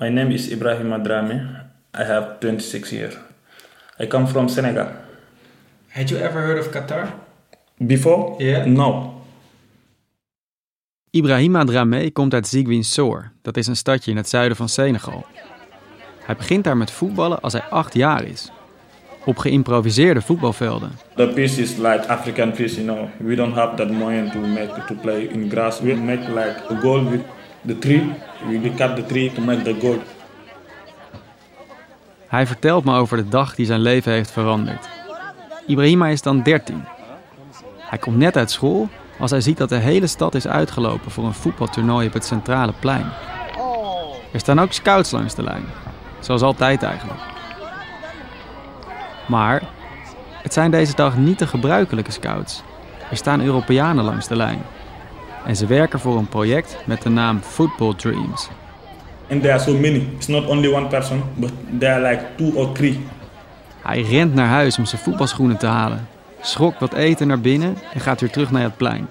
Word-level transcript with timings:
My 0.00 0.08
name 0.08 0.32
is 0.32 0.50
Ibrahim 0.50 0.92
Adrame. 0.92 1.64
I 1.94 2.04
have 2.04 2.40
26 2.40 2.92
years. 2.92 3.14
I 3.98 4.06
come 4.06 4.26
from 4.26 4.48
Senegal. 4.48 4.86
Had 5.88 6.08
you 6.08 6.16
ever 6.18 6.40
heard 6.40 6.58
of 6.58 6.70
Qatar? 6.70 7.12
Before? 7.76 8.36
Yeah. 8.38 8.64
No. 8.66 9.14
Ibrahima 11.10 11.64
Dramé 11.64 12.10
komt 12.10 12.34
uit 12.34 12.46
Ziguinchor. 12.46 13.32
Dat 13.42 13.56
is 13.56 13.66
een 13.66 13.76
stadje 13.76 14.10
in 14.10 14.16
het 14.16 14.28
zuiden 14.28 14.56
van 14.56 14.68
Senegal. 14.68 15.26
Hij 16.24 16.36
begint 16.36 16.64
daar 16.64 16.76
met 16.76 16.90
voetballen 16.90 17.40
als 17.40 17.52
hij 17.52 17.62
acht 17.62 17.94
jaar 17.94 18.24
is. 18.24 18.50
Op 19.24 19.38
geïmproviseerde 19.38 20.20
voetbalvelden. 20.20 20.90
The 21.14 21.28
pitch 21.28 21.58
is 21.58 21.76
like 21.76 22.08
African 22.08 22.52
pitch, 22.52 22.74
you 22.74 22.86
know. 22.86 23.08
We 23.18 23.34
don't 23.34 23.54
have 23.54 23.76
that 23.76 23.90
money 23.90 24.30
to 24.30 24.38
make 24.38 24.84
to 24.86 24.94
play 24.94 25.22
in 25.22 25.50
grass. 25.50 25.80
We 25.80 25.94
make 25.94 26.28
like 26.28 26.62
a 26.70 26.80
goal 26.80 27.10
with 27.10 27.20
the 27.66 27.78
tree. 27.78 28.12
We 28.48 28.74
cut 28.74 28.96
the 28.96 29.06
tree 29.06 29.32
to 29.32 29.40
make 29.40 29.62
the 29.62 29.76
goal. 29.80 29.98
Hij 32.26 32.46
vertelt 32.46 32.84
me 32.84 32.96
over 32.96 33.16
de 33.16 33.28
dag 33.28 33.54
die 33.54 33.66
zijn 33.66 33.80
leven 33.80 34.12
heeft 34.12 34.30
veranderd. 34.30 34.88
Ibrahima 35.66 36.06
is 36.08 36.22
dan 36.22 36.42
13. 36.42 36.84
Hij 37.76 37.98
komt 37.98 38.16
net 38.16 38.36
uit 38.36 38.50
school 38.50 38.88
als 39.18 39.30
hij 39.30 39.40
ziet 39.40 39.56
dat 39.56 39.68
de 39.68 39.76
hele 39.76 40.06
stad 40.06 40.34
is 40.34 40.46
uitgelopen 40.46 41.10
voor 41.10 41.24
een 41.24 41.34
voetbaltoernooi 41.34 42.06
op 42.06 42.12
het 42.12 42.24
centrale 42.24 42.72
plein. 42.80 43.06
Er 44.32 44.40
staan 44.40 44.60
ook 44.60 44.72
scouts 44.72 45.10
langs 45.10 45.34
de 45.34 45.42
lijn, 45.42 45.64
zoals 46.20 46.42
altijd 46.42 46.82
eigenlijk. 46.82 47.20
Maar 49.28 49.62
het 50.42 50.52
zijn 50.52 50.70
deze 50.70 50.94
dag 50.94 51.16
niet 51.16 51.38
de 51.38 51.46
gebruikelijke 51.46 52.12
scouts. 52.12 52.62
Er 53.10 53.16
staan 53.16 53.42
Europeanen 53.42 54.04
langs 54.04 54.28
de 54.28 54.36
lijn. 54.36 54.62
En 55.46 55.56
ze 55.56 55.66
werken 55.66 56.00
voor 56.00 56.16
een 56.16 56.28
project 56.28 56.76
met 56.84 57.02
de 57.02 57.08
naam 57.08 57.40
Football 57.40 57.94
Dreams. 57.94 58.48
And 59.30 59.40
there 59.42 59.52
are 59.52 59.62
so 59.62 59.72
many. 59.72 60.08
It's 60.16 60.26
not 60.26 60.46
only 60.46 60.72
one 60.72 60.86
person, 60.86 61.22
but 61.34 61.50
there 61.78 61.92
are 61.92 62.10
like 62.10 62.24
two 62.36 62.52
or 62.54 62.72
three. 62.72 63.06
Hij 63.82 64.02
rent 64.02 64.34
naar 64.34 64.48
huis 64.48 64.78
om 64.78 64.84
zijn 64.84 65.02
voetbalschoenen 65.02 65.56
te 65.56 65.66
halen, 65.66 66.08
schrokt 66.40 66.80
wat 66.80 66.92
eten 66.92 67.26
naar 67.26 67.40
binnen 67.40 67.76
en 67.92 68.00
gaat 68.00 68.20
weer 68.20 68.30
terug 68.30 68.50
naar 68.50 68.62
het 68.62 68.76
plein. 68.76 69.08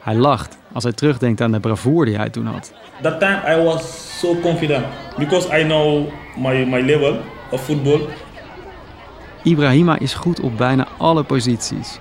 Hij 0.00 0.14
lacht 0.14 0.58
als 0.72 0.84
hij 0.84 0.92
terugdenkt 0.92 1.40
aan 1.40 1.52
de 1.52 1.60
bravoure 1.60 2.04
die 2.04 2.16
hij 2.16 2.30
toen 2.30 2.46
had. 2.46 2.72
That 3.02 3.20
time 3.20 3.40
I 3.58 3.64
was 3.64 4.18
so 4.18 4.40
confident 4.40 4.84
because 5.18 5.60
I 5.60 5.62
know 5.62 6.08
my, 6.36 6.64
my 6.64 6.80
level 6.80 7.20
of 7.50 7.64
football. 7.64 8.00
Ibrahima 9.42 9.98
is 9.98 10.14
goed 10.14 10.40
op 10.40 10.56
bijna 10.56 10.86
alle 10.98 11.22
posities. 11.22 11.98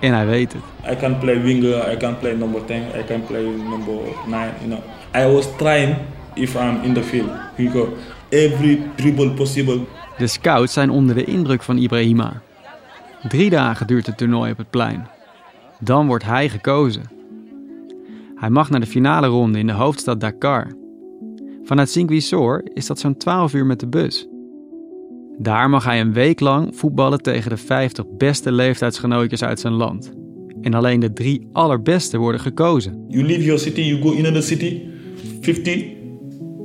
En 0.00 0.14
hij 0.14 0.26
weet 0.26 0.52
het. 0.52 0.62
I 0.92 0.96
can 0.96 1.18
play 1.18 1.42
winger, 1.42 1.92
I 1.92 1.96
can 1.96 2.18
play 2.18 2.34
number 2.34 2.64
10, 2.64 2.76
I 2.76 3.04
can 3.06 3.24
play 3.24 3.42
number 3.42 3.94
9, 4.26 4.52
you 4.60 4.68
know. 4.68 4.80
I 5.14 5.34
was 5.34 5.46
trying 5.56 5.96
if 6.34 6.54
I'm 6.54 6.82
in 6.82 6.94
the 6.94 7.02
field. 7.02 7.30
Go 7.72 7.88
every 8.28 8.82
dribble 8.94 9.30
possible. 9.30 9.80
De 10.18 10.26
scouts 10.26 10.72
zijn 10.72 10.90
onder 10.90 11.14
de 11.14 11.24
indruk 11.24 11.62
van 11.62 11.76
Ibrahima. 11.76 12.42
Drie 13.28 13.50
dagen 13.50 13.86
duurt 13.86 14.06
het 14.06 14.16
toernooi 14.16 14.50
op 14.52 14.58
het 14.58 14.70
plein. 14.70 15.06
Dan 15.78 16.06
wordt 16.06 16.24
hij 16.24 16.48
gekozen. 16.48 17.02
Hij 18.34 18.50
mag 18.50 18.70
naar 18.70 18.80
de 18.80 18.86
finale 18.86 19.26
ronde 19.26 19.58
in 19.58 19.66
de 19.66 19.72
hoofdstad 19.72 20.20
Dakar. 20.20 20.66
Vanuit 21.64 21.90
Ziguinchor 21.90 22.62
is 22.74 22.86
dat 22.86 22.98
zo'n 22.98 23.16
12 23.16 23.54
uur 23.54 23.66
met 23.66 23.80
de 23.80 23.86
bus. 23.86 24.26
Daar 25.42 25.70
mag 25.70 25.84
hij 25.84 26.00
een 26.00 26.12
week 26.12 26.40
lang 26.40 26.76
voetballen 26.76 27.22
tegen 27.22 27.50
de 27.50 27.56
50 27.56 28.04
beste 28.16 28.52
leeftijdsgenootjes 28.52 29.44
uit 29.44 29.60
zijn 29.60 29.72
land. 29.72 30.12
En 30.60 30.74
alleen 30.74 31.00
de 31.00 31.12
drie 31.12 31.48
allerbeste 31.52 32.18
worden 32.18 32.40
gekozen. 32.40 33.04
You 33.08 33.24
leave 33.24 33.44
your 33.44 33.60
city, 33.60 33.80
you 33.80 34.02
go 34.02 34.10
in 34.10 34.18
another 34.18 34.42
city, 34.42 34.82
50. 35.40 35.74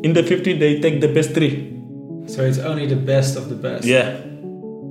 In 0.02 0.14
the 0.14 0.24
50 0.24 0.58
they 0.58 0.80
take 0.80 0.98
the 0.98 1.10
best 1.10 1.34
three. 1.34 1.84
So 2.26 2.42
it's 2.44 2.64
only 2.66 2.88
the 2.88 2.96
best 2.96 3.38
of 3.38 3.48
the 3.48 3.56
best. 3.56 3.84
Yeah. 3.84 4.08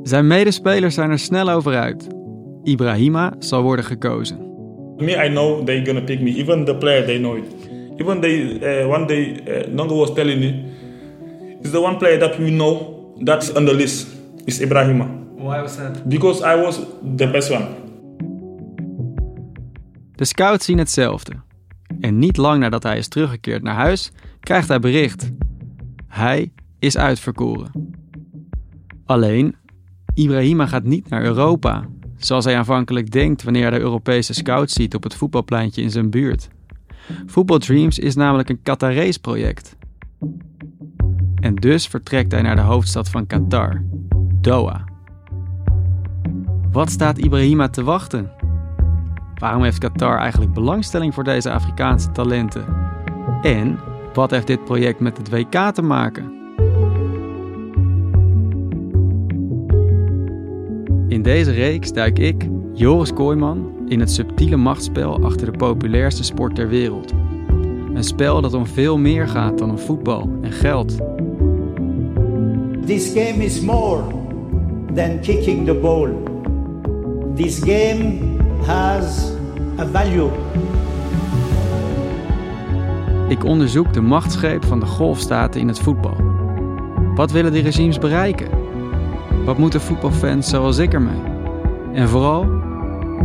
Zijn 0.02 0.26
medespelers 0.26 0.94
zijn 0.94 1.10
er 1.10 1.18
snel 1.18 1.50
over 1.50 1.74
uit. 1.74 2.06
Ibrahima 2.62 3.34
zal 3.38 3.62
worden 3.62 3.84
gekozen. 3.84 4.38
Me, 4.96 5.24
I 5.26 5.28
know 5.28 5.64
they 5.66 5.84
gonna 5.84 6.00
pick 6.00 6.20
me. 6.20 6.34
Even 6.34 6.64
the 6.64 6.76
player, 6.76 7.04
they 7.04 7.18
know 7.18 7.36
it. 7.36 7.44
Even 7.96 8.20
they, 8.20 8.58
uh, 8.62 8.92
one 8.92 9.06
day, 9.06 9.36
uh, 9.48 9.66
Nongo 9.74 9.96
was 9.96 10.12
telling 10.14 10.40
me, 10.40 10.64
it's 11.60 11.70
the 11.70 11.80
one 11.80 11.96
player 11.96 12.18
that 12.18 12.38
we 12.38 12.48
know 12.48 12.93
that's 13.22 13.52
on 13.52 13.64
the 13.64 13.74
list. 13.74 14.06
Is 14.44 14.60
Ibrahima. 14.60 15.08
Why 15.36 15.60
was 15.60 15.76
that? 15.76 16.08
Because 16.08 16.42
I 16.42 16.60
was 16.60 16.80
the 17.16 17.30
best 17.30 17.50
one. 17.50 17.66
De 20.14 20.24
scouts 20.24 20.64
zien 20.64 20.78
hetzelfde. 20.78 21.32
En 22.00 22.18
niet 22.18 22.36
lang 22.36 22.60
nadat 22.60 22.82
hij 22.82 22.98
is 22.98 23.08
teruggekeerd 23.08 23.62
naar 23.62 23.74
huis, 23.74 24.10
krijgt 24.40 24.68
hij 24.68 24.78
bericht. 24.78 25.30
Hij 26.06 26.52
is 26.78 26.96
uitverkoren. 26.96 27.70
Alleen, 29.04 29.54
Ibrahima 30.14 30.66
gaat 30.66 30.84
niet 30.84 31.08
naar 31.08 31.24
Europa, 31.24 31.88
zoals 32.16 32.44
hij 32.44 32.56
aanvankelijk 32.56 33.10
denkt 33.10 33.42
wanneer 33.42 33.62
hij 33.62 33.70
de 33.70 33.84
Europese 33.84 34.34
scouts 34.34 34.72
ziet 34.72 34.94
op 34.94 35.02
het 35.02 35.14
voetbalpleintje 35.14 35.82
in 35.82 35.90
zijn 35.90 36.10
buurt. 36.10 36.48
Football 37.26 37.58
Dreams 37.58 37.98
is 37.98 38.14
namelijk 38.14 38.48
een 38.48 38.62
Qatarees 38.62 39.18
project. 39.18 39.76
En 41.44 41.54
dus 41.54 41.86
vertrekt 41.86 42.32
hij 42.32 42.42
naar 42.42 42.56
de 42.56 42.62
hoofdstad 42.62 43.08
van 43.08 43.26
Qatar, 43.26 43.82
Doha. 44.40 44.84
Wat 46.72 46.90
staat 46.90 47.18
Ibrahima 47.18 47.68
te 47.68 47.82
wachten? 47.82 48.30
Waarom 49.34 49.62
heeft 49.62 49.78
Qatar 49.78 50.18
eigenlijk 50.18 50.52
belangstelling 50.52 51.14
voor 51.14 51.24
deze 51.24 51.50
Afrikaanse 51.50 52.12
talenten? 52.12 52.64
En 53.42 53.78
wat 54.12 54.30
heeft 54.30 54.46
dit 54.46 54.64
project 54.64 55.00
met 55.00 55.16
het 55.16 55.30
WK 55.30 55.72
te 55.72 55.82
maken? 55.82 56.32
In 61.08 61.22
deze 61.22 61.50
reeks 61.50 61.92
duik 61.92 62.18
ik, 62.18 62.48
Joris 62.74 63.12
Kooijman, 63.12 63.72
in 63.88 64.00
het 64.00 64.10
subtiele 64.10 64.56
machtsspel 64.56 65.24
achter 65.24 65.52
de 65.52 65.58
populairste 65.58 66.24
sport 66.24 66.54
ter 66.54 66.68
wereld. 66.68 67.12
Een 67.94 68.04
spel 68.04 68.40
dat 68.40 68.54
om 68.54 68.66
veel 68.66 68.98
meer 68.98 69.28
gaat 69.28 69.58
dan 69.58 69.70
om 69.70 69.78
voetbal 69.78 70.38
en 70.42 70.52
geld. 70.52 70.96
This 72.86 73.14
game 73.14 73.40
is 73.40 73.60
more 73.60 74.02
than 74.94 75.20
kicking 75.20 75.64
the 75.64 75.74
ball. 75.74 76.08
This 77.34 77.58
game 77.58 78.38
has 78.66 79.32
a 79.78 79.86
value. 79.86 80.30
Ik 83.28 83.44
onderzoek 83.44 83.92
de 83.92 84.00
machtsgreep 84.00 84.64
van 84.64 84.80
de 84.80 84.86
golfstaten 84.86 85.60
in 85.60 85.68
het 85.68 85.78
voetbal. 85.78 86.16
Wat 87.14 87.30
willen 87.30 87.52
die 87.52 87.62
regimes 87.62 87.98
bereiken? 87.98 88.48
Wat 89.44 89.58
moeten 89.58 89.80
voetbalfans 89.80 90.48
zoals 90.48 90.78
ik 90.78 90.92
ermee? 90.92 91.22
En 91.92 92.08
vooral, 92.08 92.46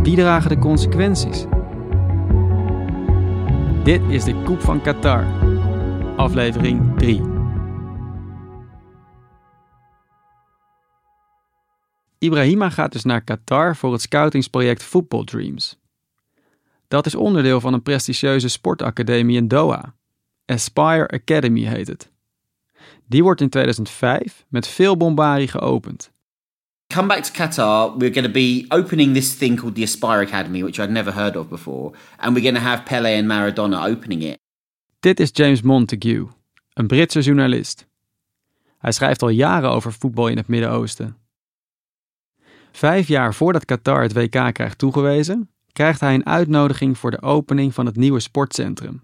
wie 0.02 0.16
dragen 0.16 0.48
de 0.48 0.58
consequenties? 0.58 1.46
Dit 3.84 4.00
is 4.08 4.24
de 4.24 4.34
Koep 4.44 4.60
van 4.60 4.82
Qatar, 4.82 5.24
aflevering 6.16 6.80
3. 6.96 7.29
Ibrahima 12.20 12.70
gaat 12.70 12.92
dus 12.92 13.04
naar 13.04 13.24
Qatar 13.24 13.76
voor 13.76 13.92
het 13.92 14.02
scoutingsproject 14.02 14.82
Football 14.82 15.24
Dreams. 15.24 15.78
Dat 16.88 17.06
is 17.06 17.14
onderdeel 17.14 17.60
van 17.60 17.72
een 17.72 17.82
prestigieuze 17.82 18.48
sportacademie 18.48 19.36
in 19.36 19.48
Doha. 19.48 19.94
Aspire 20.46 21.08
Academy 21.08 21.64
heet 21.64 21.86
het. 21.86 22.10
Die 23.06 23.22
wordt 23.22 23.40
in 23.40 23.48
2005 23.48 24.44
met 24.48 24.66
veel 24.66 24.96
bombarie 24.96 25.48
geopend. 25.48 26.10
come 26.90 27.08
back 27.08 27.22
to 27.24 27.32
Qatar, 27.32 27.96
we're 27.98 28.10
going 28.10 28.26
to 28.26 28.32
be 28.32 28.66
opening 28.70 29.14
this 29.14 29.34
thing 29.34 29.56
called 29.56 29.74
the 29.74 29.82
Aspire 29.82 30.22
Academy, 30.22 30.62
which 30.62 30.78
I'd 30.80 30.90
never 30.90 31.12
heard 31.12 31.36
of 31.36 31.48
before, 31.48 31.92
and 32.18 32.34
we're 32.34 32.42
going 32.42 32.54
to 32.54 32.60
have 32.60 32.84
Pele 32.84 33.16
and 33.18 33.28
Maradona 33.28 33.86
opening 33.86 34.22
it. 34.22 34.38
Dit 35.00 35.20
is 35.20 35.30
James 35.32 35.62
Montague, 35.62 36.28
een 36.72 36.86
Britse 36.86 37.20
journalist. 37.20 37.86
Hij 38.78 38.92
schrijft 38.92 39.22
al 39.22 39.28
jaren 39.28 39.70
over 39.70 39.92
voetbal 39.92 40.28
in 40.28 40.36
het 40.36 40.48
Midden-Oosten. 40.48 41.16
Vijf 42.80 43.08
jaar 43.08 43.34
voordat 43.34 43.64
Qatar 43.64 44.02
het 44.02 44.12
WK 44.12 44.54
krijgt 44.54 44.78
toegewezen, 44.78 45.50
krijgt 45.72 46.00
hij 46.00 46.14
een 46.14 46.26
uitnodiging 46.26 46.98
voor 46.98 47.10
de 47.10 47.22
opening 47.22 47.74
van 47.74 47.86
het 47.86 47.96
nieuwe 47.96 48.20
sportcentrum. 48.20 49.02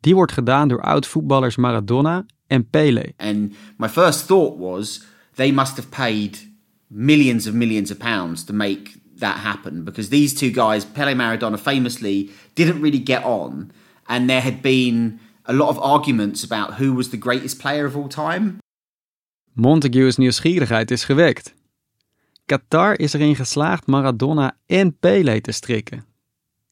Die 0.00 0.14
wordt 0.14 0.32
gedaan 0.32 0.68
door 0.68 0.82
oud-voetballers 0.82 1.56
Maradona 1.56 2.26
en 2.46 2.68
Pele. 2.68 3.12
And 3.16 3.54
my 3.76 3.88
first 3.88 4.26
thought 4.26 4.58
was 4.58 5.02
they 5.34 5.52
must 5.52 5.76
have 5.76 5.88
paid 5.88 6.48
millions 6.86 7.46
of 7.46 7.52
millions 7.52 7.90
of 7.90 7.96
pounds 7.96 8.44
to 8.44 8.54
make 8.54 8.90
that 9.18 9.36
happen 9.36 9.84
because 9.84 10.08
these 10.08 10.34
two 10.34 10.50
guys, 10.66 10.84
Pele 10.84 11.14
Maradona 11.14 11.58
famously, 11.58 12.30
didn't 12.52 12.82
really 12.82 13.02
get 13.04 13.24
on. 13.24 13.70
And 14.02 14.28
there 14.28 14.42
had 14.42 14.60
been 14.60 15.18
a 15.42 15.52
lot 15.52 15.68
of 15.68 15.78
arguments 15.78 16.44
about 16.44 16.74
who 16.74 16.94
was 16.94 17.08
the 17.08 17.18
greatest 17.18 17.58
player 17.58 17.86
of 17.86 17.96
all 17.96 18.08
time. 18.08 18.58
Montague's 19.52 20.16
nieuwsgierigheid 20.16 20.90
is 20.90 21.04
gewekt. 21.04 21.58
Qatar 22.50 22.98
is 22.98 23.12
erin 23.12 23.36
geslaagd 23.36 23.86
Maradona 23.86 24.56
en 24.66 24.98
Pele 24.98 25.40
te 25.40 25.52
strikken. 25.52 26.04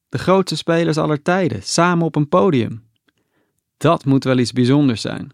De 0.09 0.17
grootste 0.17 0.57
spelers 0.57 0.97
aller 0.97 1.21
tijden, 1.21 1.63
samen 1.63 2.05
op 2.05 2.15
een 2.15 2.29
podium. 2.29 2.83
Dat 3.77 4.05
moet 4.05 4.23
wel 4.23 4.37
iets 4.37 4.53
bijzonders 4.53 5.01
zijn. 5.01 5.31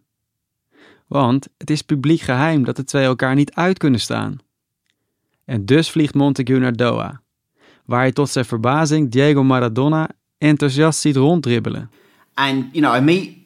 Want 1.07 1.47
het 1.57 1.69
is 1.69 1.81
publiek 1.81 2.21
geheim 2.21 2.63
dat 2.63 2.75
de 2.75 2.83
twee 2.83 3.05
elkaar 3.05 3.35
niet 3.35 3.53
uit 3.53 3.77
kunnen 3.77 3.99
staan. 3.99 4.37
En 5.45 5.65
dus 5.65 5.89
vliegt 5.89 6.13
Montague 6.13 6.59
naar 6.59 6.75
Doha, 6.75 7.21
waar 7.85 7.99
hij 7.99 8.11
tot 8.11 8.29
zijn 8.29 8.45
verbazing 8.45 9.11
Diego 9.11 9.43
Maradona 9.43 10.09
enthousiast 10.37 10.99
ziet 10.99 11.15
ronddribbelen. 11.15 11.91
And, 12.33 12.65
you 12.71 12.85
know, 12.85 12.95
I 12.95 12.99
meet 12.99 13.37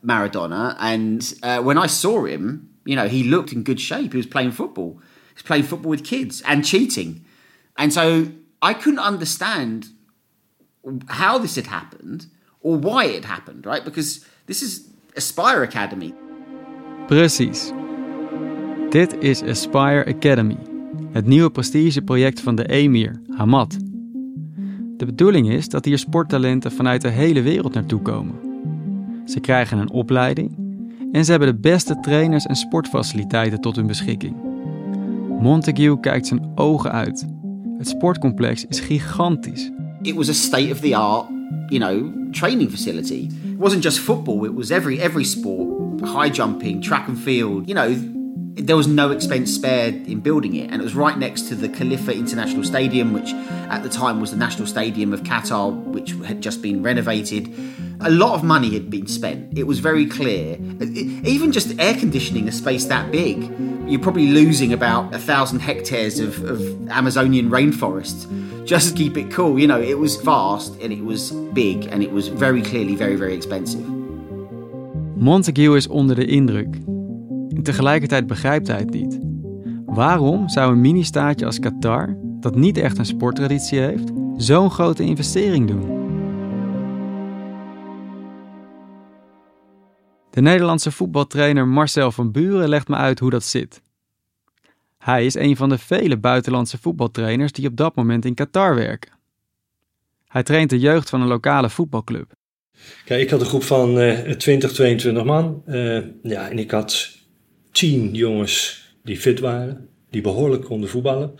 Maradona, 0.00 0.76
and 0.78 1.38
uh, 1.44 1.58
when 1.58 1.84
I 1.84 1.88
saw 1.88 2.26
him, 2.26 2.68
you 2.82 3.00
know, 3.00 3.10
he 3.10 3.28
looked 3.28 3.52
in 3.52 3.66
good 3.66 3.80
shape. 3.80 4.08
He 4.10 4.16
was 4.16 4.28
playing 4.28 4.52
football. 4.52 4.96
Was 5.34 5.42
playing 5.42 5.64
football 5.64 5.90
with 5.90 6.02
kids 6.02 6.42
and 6.42 6.64
cheating. 6.64 7.24
And 7.74 7.92
so 7.92 8.26
I 8.62 8.74
couldn't 8.74 9.04
understand 9.04 9.92
how 11.06 11.38
this 11.38 11.56
had 11.56 11.66
happened 11.66 12.28
or 12.60 12.78
why 12.78 13.04
it 13.04 13.24
happened, 13.24 13.66
right? 13.66 13.84
Because 13.84 14.24
this 14.46 14.62
is 14.62 14.80
Aspire 15.14 15.62
Academy. 15.62 16.14
Precies. 17.06 17.72
Dit 18.90 19.16
is 19.18 19.42
Aspire 19.42 20.04
Academy, 20.06 20.56
het 21.12 21.26
nieuwe 21.26 21.50
prestigeproject 21.50 22.40
van 22.40 22.54
de 22.54 22.68
emir, 22.68 23.20
Hamad. 23.28 23.76
De 24.96 25.04
bedoeling 25.04 25.50
is 25.50 25.68
dat 25.68 25.84
hier 25.84 25.98
sporttalenten 25.98 26.72
vanuit 26.72 27.02
de 27.02 27.08
hele 27.08 27.42
wereld 27.42 27.74
naartoe 27.74 28.02
komen. 28.02 28.34
Ze 29.26 29.40
krijgen 29.40 29.78
een 29.78 29.90
opleiding 29.90 30.56
en 31.12 31.24
ze 31.24 31.30
hebben 31.30 31.48
de 31.48 31.60
beste 31.60 32.00
trainers 32.00 32.46
en 32.46 32.56
sportfaciliteiten 32.56 33.60
tot 33.60 33.76
hun 33.76 33.86
beschikking. 33.86 34.53
Montague 35.40 36.00
kijkt 36.00 36.26
zijn 36.26 36.52
ogen 36.54 36.92
uit. 36.92 37.26
Het 37.78 37.88
sportcomplex 37.88 38.66
is 38.66 38.80
gigantisch. 38.80 39.70
It 40.02 40.14
was 40.14 40.28
a 40.28 40.32
state 40.32 40.72
of 40.72 40.80
the 40.80 40.96
art, 40.96 41.26
you 41.68 41.80
know, 41.80 42.12
training 42.30 42.70
facility. 42.70 43.28
It 43.52 43.58
wasn't 43.58 43.82
just 43.82 43.98
football, 43.98 44.44
it 44.44 44.54
was 44.54 44.70
every 44.70 44.98
every 44.98 45.24
sport. 45.24 45.68
High 46.00 46.30
jumping, 46.34 46.82
track 46.82 47.08
and 47.08 47.18
field. 47.18 47.68
You 47.68 47.74
know, 47.74 47.94
there 48.54 48.76
was 48.76 48.86
no 48.86 49.10
expense 49.10 49.54
spared 49.54 50.06
in 50.06 50.20
building 50.20 50.54
it, 50.54 50.70
and 50.70 50.80
it 50.80 50.84
was 50.84 50.94
right 50.94 51.18
next 51.18 51.48
to 51.48 51.54
the 51.56 51.68
Khalifa 51.68 52.12
International 52.12 52.64
Stadium, 52.64 53.12
which 53.12 53.32
at 53.68 53.82
the 53.82 53.88
time 53.88 54.20
was 54.20 54.30
the 54.30 54.36
national 54.36 54.66
stadium 54.66 55.12
of 55.12 55.22
Qatar, 55.22 55.72
which 55.72 56.14
had 56.24 56.40
just 56.40 56.62
been 56.62 56.82
renovated. 56.82 57.48
A 58.00 58.10
lot 58.10 58.34
of 58.34 58.42
money 58.42 58.70
had 58.72 58.90
been 58.90 59.06
spent. 59.06 59.58
It 59.58 59.66
was 59.66 59.78
very 59.78 60.06
clear. 60.06 60.58
Even 61.24 61.52
just 61.52 61.74
air 61.78 61.94
conditioning 61.94 62.48
a 62.48 62.52
space 62.52 62.86
that 62.86 63.10
big, 63.10 63.50
you're 63.86 64.02
probably 64.02 64.28
losing 64.28 64.72
about 64.72 65.14
a 65.14 65.18
thousand 65.18 65.60
hectares 65.60 66.18
of, 66.18 66.42
of 66.44 66.60
Amazonian 66.88 67.50
rainforest 67.50 68.26
just 68.64 68.88
to 68.88 68.94
keep 68.94 69.16
it 69.16 69.30
cool. 69.34 69.58
You 69.58 69.66
know, 69.66 69.80
it 69.80 69.98
was 69.98 70.16
vast 70.16 70.80
and 70.82 70.92
it 70.92 71.04
was 71.04 71.32
big 71.52 71.86
and 71.92 72.02
it 72.02 72.12
was 72.12 72.28
very 72.28 72.62
clearly 72.62 72.96
very, 72.96 73.16
very 73.16 73.34
expensive. 73.34 73.84
Montague 75.16 75.76
is 75.76 75.88
onder 75.88 76.16
de 76.16 76.26
indruk. 76.26 76.76
En 77.48 77.62
tegelijkertijd 77.62 78.26
begrijpt 78.26 78.66
hij 78.66 78.78
het 78.78 78.90
niet. 78.90 79.18
Waarom 79.86 80.48
zou 80.48 80.72
een 80.72 80.80
mini-staatje 80.80 81.46
als 81.46 81.58
Qatar, 81.58 82.16
dat 82.40 82.56
niet 82.56 82.76
echt 82.76 82.98
een 82.98 83.06
sporttraditie 83.06 83.78
heeft, 83.78 84.12
zo'n 84.36 84.70
grote 84.70 85.02
investering 85.02 85.66
doen? 85.68 86.03
De 90.34 90.40
Nederlandse 90.40 90.90
voetbaltrainer 90.90 91.68
Marcel 91.68 92.12
van 92.12 92.32
Buren 92.32 92.68
legt 92.68 92.88
me 92.88 92.96
uit 92.96 93.18
hoe 93.18 93.30
dat 93.30 93.44
zit. 93.44 93.82
Hij 94.98 95.26
is 95.26 95.34
een 95.34 95.56
van 95.56 95.68
de 95.68 95.78
vele 95.78 96.16
buitenlandse 96.16 96.78
voetbaltrainers 96.78 97.52
die 97.52 97.68
op 97.68 97.76
dat 97.76 97.94
moment 97.94 98.24
in 98.24 98.34
Qatar 98.34 98.74
werken. 98.74 99.12
Hij 100.28 100.42
traint 100.42 100.70
de 100.70 100.78
jeugd 100.78 101.10
van 101.10 101.20
een 101.20 101.28
lokale 101.28 101.70
voetbalclub. 101.70 102.32
Kijk, 103.04 103.22
ik 103.22 103.30
had 103.30 103.40
een 103.40 103.46
groep 103.46 103.62
van 103.62 103.98
uh, 103.98 104.30
20, 104.30 104.72
22 104.72 105.24
man. 105.24 105.62
Uh, 105.66 106.02
ja, 106.22 106.50
en 106.50 106.58
ik 106.58 106.70
had 106.70 107.10
10 107.70 108.14
jongens 108.14 108.84
die 109.02 109.16
fit 109.16 109.40
waren, 109.40 109.88
die 110.10 110.20
behoorlijk 110.20 110.64
konden 110.64 110.88
voetballen. 110.88 111.34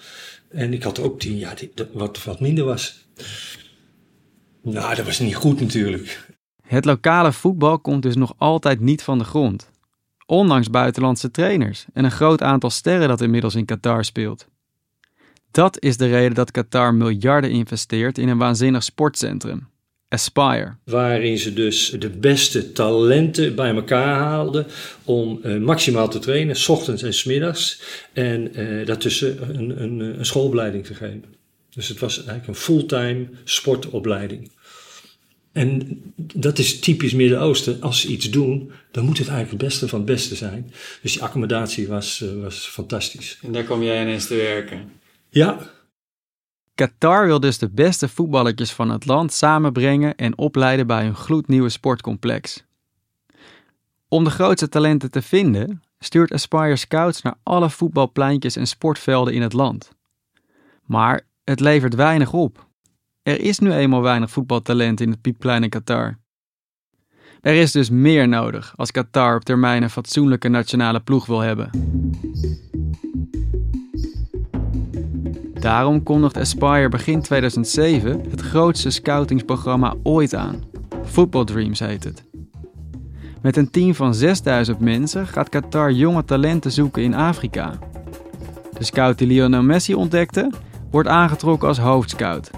En 0.48 0.72
ik 0.72 0.82
had 0.82 1.00
ook 1.00 1.20
10, 1.20 1.38
ja, 1.38 1.54
wat, 1.92 2.24
wat 2.24 2.40
minder 2.40 2.64
was. 2.64 3.06
Nou, 4.62 4.94
dat 4.94 5.04
was 5.04 5.18
niet 5.18 5.36
goed 5.36 5.60
natuurlijk. 5.60 6.23
Het 6.66 6.84
lokale 6.84 7.32
voetbal 7.32 7.78
komt 7.78 8.02
dus 8.02 8.16
nog 8.16 8.34
altijd 8.36 8.80
niet 8.80 9.02
van 9.02 9.18
de 9.18 9.24
grond. 9.24 9.70
Ondanks 10.26 10.70
buitenlandse 10.70 11.30
trainers 11.30 11.84
en 11.92 12.04
een 12.04 12.10
groot 12.10 12.42
aantal 12.42 12.70
sterren 12.70 13.08
dat 13.08 13.20
inmiddels 13.20 13.54
in 13.54 13.64
Qatar 13.64 14.04
speelt. 14.04 14.46
Dat 15.50 15.82
is 15.82 15.96
de 15.96 16.06
reden 16.06 16.34
dat 16.34 16.50
Qatar 16.50 16.94
miljarden 16.94 17.50
investeert 17.50 18.18
in 18.18 18.28
een 18.28 18.38
waanzinnig 18.38 18.82
sportcentrum, 18.82 19.68
Aspire. 20.08 20.76
Waarin 20.84 21.38
ze 21.38 21.52
dus 21.52 21.90
de 21.90 22.10
beste 22.10 22.72
talenten 22.72 23.54
bij 23.54 23.74
elkaar 23.74 24.18
haalden 24.18 24.66
om 25.04 25.40
uh, 25.42 25.60
maximaal 25.60 26.08
te 26.08 26.18
trainen, 26.18 26.56
s 26.56 26.68
ochtends 26.68 27.02
en 27.02 27.14
s 27.14 27.24
middags. 27.24 27.82
En 28.12 28.60
uh, 28.60 28.86
daartussen 28.86 29.58
een, 29.58 29.82
een, 29.82 30.00
een 30.00 30.26
schoolopleiding 30.26 30.86
te 30.86 30.94
geven. 30.94 31.24
Dus 31.70 31.88
het 31.88 31.98
was 31.98 32.16
eigenlijk 32.16 32.46
een 32.48 32.54
fulltime 32.54 33.28
sportopleiding. 33.44 34.50
En 35.54 36.00
dat 36.16 36.58
is 36.58 36.80
typisch 36.80 37.12
Midden-Oosten. 37.12 37.82
Als 37.82 38.00
ze 38.00 38.08
iets 38.08 38.30
doen, 38.30 38.70
dan 38.90 39.04
moet 39.04 39.18
het 39.18 39.28
eigenlijk 39.28 39.62
het 39.62 39.70
beste 39.70 39.88
van 39.88 39.98
het 39.98 40.08
beste 40.08 40.34
zijn. 40.34 40.72
Dus 41.02 41.12
die 41.12 41.22
accommodatie 41.22 41.88
was, 41.88 42.20
uh, 42.20 42.42
was 42.42 42.66
fantastisch. 42.66 43.38
En 43.42 43.52
daar 43.52 43.64
kom 43.64 43.82
jij 43.82 44.02
ineens 44.02 44.26
te 44.26 44.34
werken? 44.34 44.92
Ja. 45.28 45.58
Qatar 46.74 47.26
wil 47.26 47.40
dus 47.40 47.58
de 47.58 47.70
beste 47.70 48.08
voetballertjes 48.08 48.72
van 48.72 48.90
het 48.90 49.06
land 49.06 49.32
samenbrengen 49.32 50.14
en 50.14 50.38
opleiden 50.38 50.86
bij 50.86 51.06
een 51.06 51.16
gloednieuwe 51.16 51.68
sportcomplex. 51.68 52.64
Om 54.08 54.24
de 54.24 54.30
grootste 54.30 54.68
talenten 54.68 55.10
te 55.10 55.22
vinden, 55.22 55.82
stuurt 55.98 56.32
Aspire 56.32 56.76
Scouts 56.76 57.22
naar 57.22 57.34
alle 57.42 57.70
voetbalpleintjes 57.70 58.56
en 58.56 58.66
sportvelden 58.66 59.34
in 59.34 59.42
het 59.42 59.52
land. 59.52 59.90
Maar 60.84 61.26
het 61.44 61.60
levert 61.60 61.94
weinig 61.94 62.32
op. 62.32 62.66
Er 63.24 63.40
is 63.40 63.58
nu 63.58 63.72
eenmaal 63.72 64.02
weinig 64.02 64.30
voetbaltalent 64.30 65.00
in 65.00 65.10
het 65.10 65.20
piepkleine 65.20 65.68
Qatar. 65.68 66.18
Er 67.40 67.54
is 67.54 67.72
dus 67.72 67.90
meer 67.90 68.28
nodig 68.28 68.72
als 68.76 68.90
Qatar 68.90 69.36
op 69.36 69.44
termijn 69.44 69.82
een 69.82 69.90
fatsoenlijke 69.90 70.48
nationale 70.48 71.00
ploeg 71.00 71.26
wil 71.26 71.40
hebben. 71.40 71.70
Daarom 75.52 76.02
kondigt 76.02 76.36
Aspire 76.36 76.88
begin 76.88 77.22
2007 77.22 78.20
het 78.30 78.40
grootste 78.40 78.90
scoutingsprogramma 78.90 79.94
ooit 80.02 80.34
aan. 80.34 80.62
Football 81.04 81.44
Dreams 81.44 81.78
heet 81.78 82.04
het. 82.04 82.24
Met 83.42 83.56
een 83.56 83.70
team 83.70 83.94
van 83.94 84.14
6000 84.14 84.80
mensen 84.80 85.26
gaat 85.26 85.48
Qatar 85.48 85.92
jonge 85.92 86.24
talenten 86.24 86.72
zoeken 86.72 87.02
in 87.02 87.14
Afrika. 87.14 87.78
De 88.78 88.84
scout 88.84 89.18
die 89.18 89.26
Lionel 89.26 89.62
Messi 89.62 89.94
ontdekte, 89.94 90.50
wordt 90.90 91.08
aangetrokken 91.08 91.68
als 91.68 91.78
hoofdscout. 91.78 92.50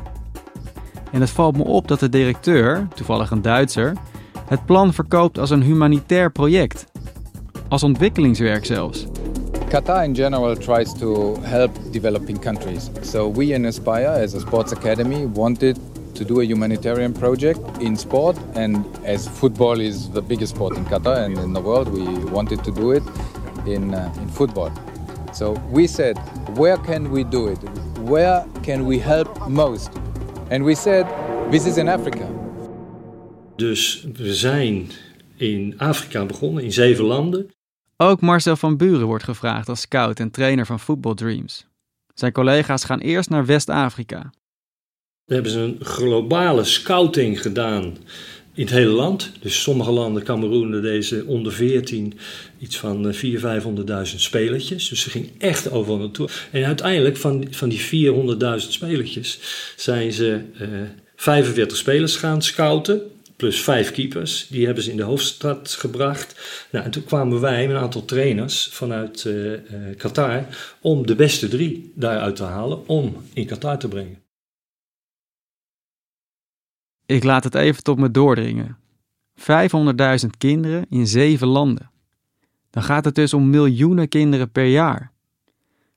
En 1.13 1.21
het 1.21 1.31
valt 1.31 1.57
me 1.57 1.65
op 1.65 1.89
dat 1.89 2.01
de 2.01 2.09
directeur, 2.09 2.89
toevallig 2.95 3.31
een 3.31 3.43
Duitser, 3.43 3.97
het 4.49 4.65
plan 4.65 4.93
verkoopt 4.93 5.39
als 5.39 5.51
een 5.51 5.63
humanitair 5.63 6.33
project. 6.33 6.87
Als 7.69 7.83
ontwikkelingswerk 7.83 8.65
zelfs. 8.65 9.07
Qatar 9.69 10.05
in 10.05 10.15
general 10.15 10.57
tries 10.57 10.93
to 10.93 11.37
help 11.41 11.71
developing 11.91 12.39
countries. 12.39 12.91
So 13.03 13.33
we 13.33 13.47
in 13.47 13.67
Aspire 13.67 14.23
as 14.23 14.35
a 14.35 14.39
sports 14.39 14.73
academy 14.73 15.27
wanted 15.35 15.79
to 16.13 16.25
do 16.25 16.41
a 16.41 16.45
humanitarian 16.45 17.13
project 17.13 17.61
in 17.79 17.97
sport 17.97 18.37
and 18.55 18.77
as 19.05 19.29
football 19.29 19.81
is 19.81 20.09
the 20.11 20.23
biggest 20.23 20.55
sport 20.55 20.77
in 20.77 20.85
Qatar 20.85 21.25
and 21.25 21.39
in 21.39 21.53
the 21.53 21.61
world 21.61 21.89
we 21.89 22.05
wanted 22.31 22.63
to 22.65 22.71
do 22.71 22.93
it 22.93 23.03
in 23.65 23.95
uh, 23.95 24.23
in 24.23 24.29
football. 24.29 24.71
So 25.33 25.57
we 25.71 25.87
said 25.87 26.17
where 26.57 26.79
can 26.79 27.11
we 27.11 27.25
do 27.25 27.49
it? 27.49 27.59
Where 28.09 28.45
can 28.63 28.87
we 28.87 28.99
help 28.99 29.49
most? 29.49 29.91
And 30.51 30.65
we 30.65 30.75
said 30.75 31.07
this 31.51 31.67
is 31.67 31.77
in 31.77 31.89
Africa. 31.89 32.29
Dus 33.57 34.07
we 34.13 34.35
zijn 34.35 34.91
in 35.37 35.75
Afrika 35.77 36.25
begonnen, 36.27 36.65
in 36.65 36.73
zeven 36.73 37.05
landen. 37.05 37.51
Ook 37.97 38.21
Marcel 38.21 38.57
van 38.57 38.77
Buren 38.77 39.07
wordt 39.07 39.25
gevraagd 39.25 39.69
als 39.69 39.81
scout 39.81 40.21
en 40.21 40.31
trainer 40.31 40.67
van 40.67 40.81
Football 40.81 41.15
Dreams. 41.15 41.67
Zijn 42.15 42.33
collega's 42.33 42.85
gaan 42.85 42.99
eerst 42.99 43.31
naar 43.31 43.47
West-Afrika. 43.47 44.19
Dan 45.25 45.35
hebben 45.35 45.53
ze 45.53 45.59
een 45.59 45.79
globale 45.81 46.65
scouting 46.65 47.41
gedaan 47.43 47.97
in 48.57 48.65
het 48.65 48.75
hele 48.75 48.91
land. 48.91 49.31
Dus 49.41 49.63
sommige 49.63 49.91
landen, 49.91 50.23
Cameroen, 50.23 50.81
deze 50.83 51.25
onder 51.27 51.53
14, 51.53 52.19
iets 52.59 52.79
van 52.79 53.15
400.000, 53.15 53.19
500.000 53.19 54.03
spelertjes. 54.03 54.89
Dus 54.89 55.01
ze 55.01 55.11
ging 55.11 55.31
echt 55.39 55.71
overal 55.71 55.99
naartoe. 55.99 56.29
En 56.51 56.65
uiteindelijk 56.65 57.17
van, 57.17 57.47
van 57.51 57.69
die 57.69 57.81
400.000 57.81 58.69
spelertjes 58.69 59.39
zijn 59.77 60.13
ze 60.13 60.41
uh, 60.61 60.69
45 61.17 61.77
spelers 61.77 62.17
gaan 62.17 62.43
scouten 62.43 63.03
plus 63.37 63.61
vijf 63.61 63.93
keepers. 63.93 64.47
Die 64.51 64.65
hebben 64.65 64.85
ze 64.85 64.91
in 64.91 64.97
de 64.97 65.03
hoofdstad 65.03 65.77
gebracht. 65.79 66.35
Nou, 66.71 66.85
en 66.85 66.91
toen 66.91 67.05
kwamen 67.05 67.41
wij 67.41 67.67
met 67.67 67.77
een 67.77 67.83
aantal 67.83 68.05
trainers 68.05 68.69
vanuit 68.73 69.25
uh, 69.25 69.53
Qatar 69.97 70.47
om 70.81 71.07
de 71.07 71.15
beste 71.15 71.49
drie 71.49 71.93
daaruit 71.95 72.37
te 72.37 72.43
halen 72.43 72.89
om 72.89 73.17
in 73.33 73.47
Qatar 73.47 73.79
te 73.79 73.89
brengen. 73.89 74.26
Ik 77.07 77.25
laat 77.25 77.45
het 77.45 77.55
even 77.55 77.83
tot 77.83 77.99
me 77.99 78.11
doordringen. 78.11 78.77
500.000 79.41 79.45
kinderen 80.39 80.87
in 80.91 81.07
zeven 81.07 81.47
landen. 81.47 81.91
Dan 82.71 82.83
gaat 82.83 83.05
het 83.05 83.15
dus 83.15 83.35
om 83.35 83.51
miljoenen 83.51 84.09
kinderen 84.09 84.51
per 84.51 84.67
jaar. 84.67 85.15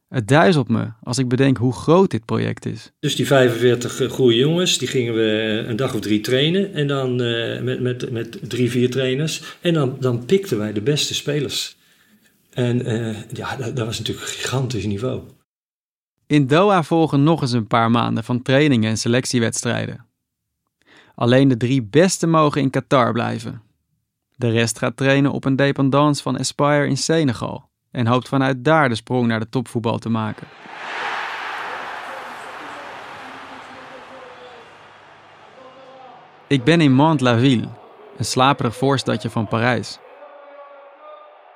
Het 0.09 0.27
duizelt 0.27 0.69
me 0.69 0.87
als 1.03 1.17
ik 1.17 1.27
bedenk 1.27 1.57
hoe 1.57 1.73
groot 1.73 2.11
dit 2.11 2.25
project 2.25 2.65
is. 2.65 2.91
Dus 2.99 3.15
die 3.15 3.27
45 3.27 4.11
goede 4.11 4.35
jongens, 4.35 4.77
die 4.77 4.87
gingen 4.87 5.13
we 5.13 5.63
een 5.67 5.75
dag 5.75 5.93
of 5.93 5.99
drie 5.99 6.21
trainen. 6.21 6.73
En 6.73 6.87
dan 6.87 7.21
uh, 7.21 7.61
met, 7.61 7.81
met, 7.81 8.11
met 8.11 8.49
drie, 8.49 8.69
vier 8.69 8.89
trainers. 8.89 9.57
En 9.61 9.73
dan, 9.73 9.97
dan 9.99 10.25
pikten 10.25 10.57
wij 10.57 10.73
de 10.73 10.81
beste 10.81 11.13
spelers. 11.13 11.77
En 12.49 12.91
uh, 12.91 13.17
ja, 13.33 13.55
dat, 13.55 13.75
dat, 13.75 13.85
was 13.85 13.97
natuurlijk 13.97 14.27
een 14.27 14.33
gigantisch 14.33 14.85
niveau. 14.85 15.21
In 16.27 16.47
Doha 16.47 16.83
volgen 16.83 17.23
nog 17.23 17.41
eens 17.41 17.51
een 17.51 17.67
paar 17.67 17.91
maanden 17.91 18.23
van 18.23 18.41
trainingen 18.41 18.89
en 18.89 18.97
selectiewedstrijden. 18.97 20.05
Alleen 21.19 21.47
de 21.47 21.57
drie 21.57 21.83
beste 21.83 22.27
mogen 22.27 22.61
in 22.61 22.69
Qatar 22.69 23.11
blijven. 23.11 23.61
De 24.35 24.49
rest 24.49 24.77
gaat 24.77 24.97
trainen 24.97 25.31
op 25.31 25.45
een 25.45 25.55
dependance 25.55 26.21
van 26.21 26.37
Aspire 26.37 26.87
in 26.87 26.97
Senegal 26.97 27.69
en 27.91 28.07
hoopt 28.07 28.27
vanuit 28.27 28.63
daar 28.63 28.89
de 28.89 28.95
sprong 28.95 29.27
naar 29.27 29.39
de 29.39 29.49
topvoetbal 29.49 29.97
te 29.97 30.09
maken. 30.09 30.47
Ik 36.47 36.63
ben 36.63 36.81
in 36.81 36.93
Mantes-la-Ville, 36.93 37.67
een 38.17 38.25
slaperig 38.25 38.75
voorstadje 38.75 39.29
van 39.29 39.47
Parijs. 39.47 39.99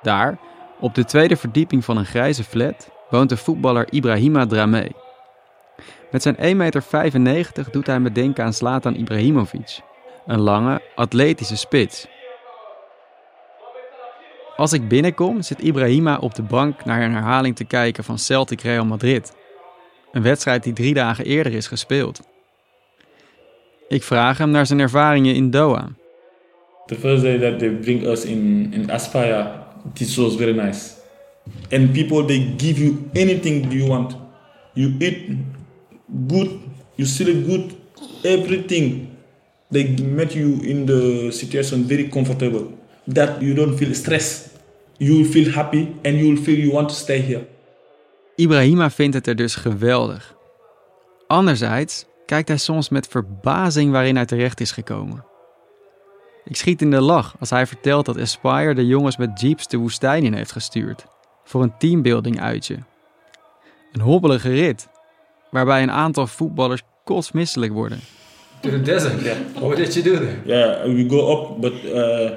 Daar, 0.02 0.38
op 0.80 0.94
de 0.94 1.04
tweede 1.04 1.36
verdieping 1.36 1.84
van 1.84 1.96
een 1.96 2.06
grijze 2.06 2.44
flat, 2.44 2.90
woont 3.10 3.28
de 3.28 3.36
voetballer 3.36 3.92
Ibrahima 3.92 4.46
Dramé. 4.46 5.03
Met 6.14 6.22
zijn 6.22 6.36
1,95 6.36 7.20
meter 7.20 7.66
doet 7.70 7.86
hij 7.86 8.00
me 8.00 8.12
denken 8.12 8.44
aan 8.44 8.52
Zlatan 8.52 8.94
Ibrahimovic, 8.94 9.80
een 10.26 10.40
lange, 10.40 10.82
atletische 10.94 11.56
spits 11.56 12.06
als 14.56 14.72
ik 14.72 14.88
binnenkom, 14.88 15.42
zit 15.42 15.62
Ibrahima 15.62 16.18
op 16.18 16.34
de 16.34 16.42
bank 16.42 16.84
naar 16.84 17.02
een 17.02 17.12
herhaling 17.12 17.56
te 17.56 17.64
kijken 17.64 18.04
van 18.04 18.18
Celtic 18.18 18.60
Real 18.60 18.84
Madrid. 18.84 19.34
Een 20.12 20.22
wedstrijd 20.22 20.62
die 20.62 20.72
drie 20.72 20.94
dagen 20.94 21.24
eerder 21.24 21.52
is 21.52 21.66
gespeeld. 21.66 22.20
Ik 23.88 24.02
vraag 24.02 24.38
hem 24.38 24.50
naar 24.50 24.66
zijn 24.66 24.80
ervaringen 24.80 25.34
in 25.34 25.50
Doha. 25.50 25.88
The 26.86 26.94
first 26.94 27.22
day 27.22 27.38
that 27.38 27.58
they 27.58 27.70
bring 27.70 28.06
us 28.06 28.24
in, 28.24 28.72
in 28.72 28.90
Aspire, 28.90 29.50
this 29.92 30.16
was 30.16 30.36
very 30.36 30.54
nice. 30.54 30.90
And 31.70 31.92
people, 31.92 32.24
they 32.24 32.54
give 32.56 32.84
you 32.84 33.08
anything 33.14 33.72
you 33.72 33.88
want. 33.88 34.16
You 34.72 34.94
eat 34.98 35.16
good, 36.28 36.50
you 36.94 37.08
sleep 37.08 37.46
good, 37.46 37.74
everything. 38.22 39.08
They 39.70 39.96
make 40.02 40.38
you 40.38 40.62
in 40.62 40.86
the 40.86 41.30
situation 41.30 41.86
very 41.86 42.08
comfortable. 42.08 42.82
that 43.06 43.40
you 43.40 43.54
don't 43.54 43.76
feel 43.76 43.94
stress. 43.94 44.48
You 44.96 45.14
will 45.14 45.30
feel 45.30 45.52
happy 45.52 45.94
and 46.02 46.18
you 46.18 46.28
will 46.28 46.42
feel 46.42 46.58
you 46.58 46.72
want 46.72 46.88
to 46.88 46.94
stay 46.94 47.20
here. 47.20 47.46
Ibrahima 48.36 48.90
vindt 48.90 49.14
het 49.14 49.26
er 49.26 49.36
dus 49.36 49.54
geweldig. 49.54 50.36
Anderzijds 51.26 52.04
kijkt 52.26 52.48
hij 52.48 52.56
soms 52.56 52.88
met 52.88 53.08
verbazing 53.08 53.92
waarin 53.92 54.16
hij 54.16 54.24
terecht 54.24 54.60
is 54.60 54.70
gekomen. 54.70 55.24
Ik 56.44 56.56
schiet 56.56 56.82
in 56.82 56.90
de 56.90 57.00
lach 57.00 57.34
als 57.40 57.50
hij 57.50 57.66
vertelt 57.66 58.06
dat 58.06 58.18
Aspire 58.18 58.74
de 58.74 58.86
jongens 58.86 59.16
met 59.16 59.40
jeeps 59.40 59.68
de 59.68 59.76
woestijn 59.76 60.24
in 60.24 60.34
heeft 60.34 60.52
gestuurd 60.52 61.04
voor 61.44 61.62
een 61.62 61.76
teambuilding 61.78 62.40
uitje. 62.40 62.78
Een 63.92 64.00
hobbelige 64.00 64.50
rit, 64.50 64.88
waarbij 65.54 65.82
een 65.82 65.90
aantal 65.90 66.26
voetballers 66.26 66.82
kotsmisselijk 67.04 67.72
worden. 67.72 68.00
To 68.60 68.70
the 68.70 68.82
desert? 68.82 69.22
Yeah. 69.22 69.36
What 69.58 69.76
did 69.76 69.94
you 69.94 70.04
do 70.04 70.18
there? 70.18 70.36
Yeah, 70.44 70.94
we 70.94 71.06
go 71.08 71.32
up, 71.32 71.60
but 71.60 71.72
uh, 71.84 72.30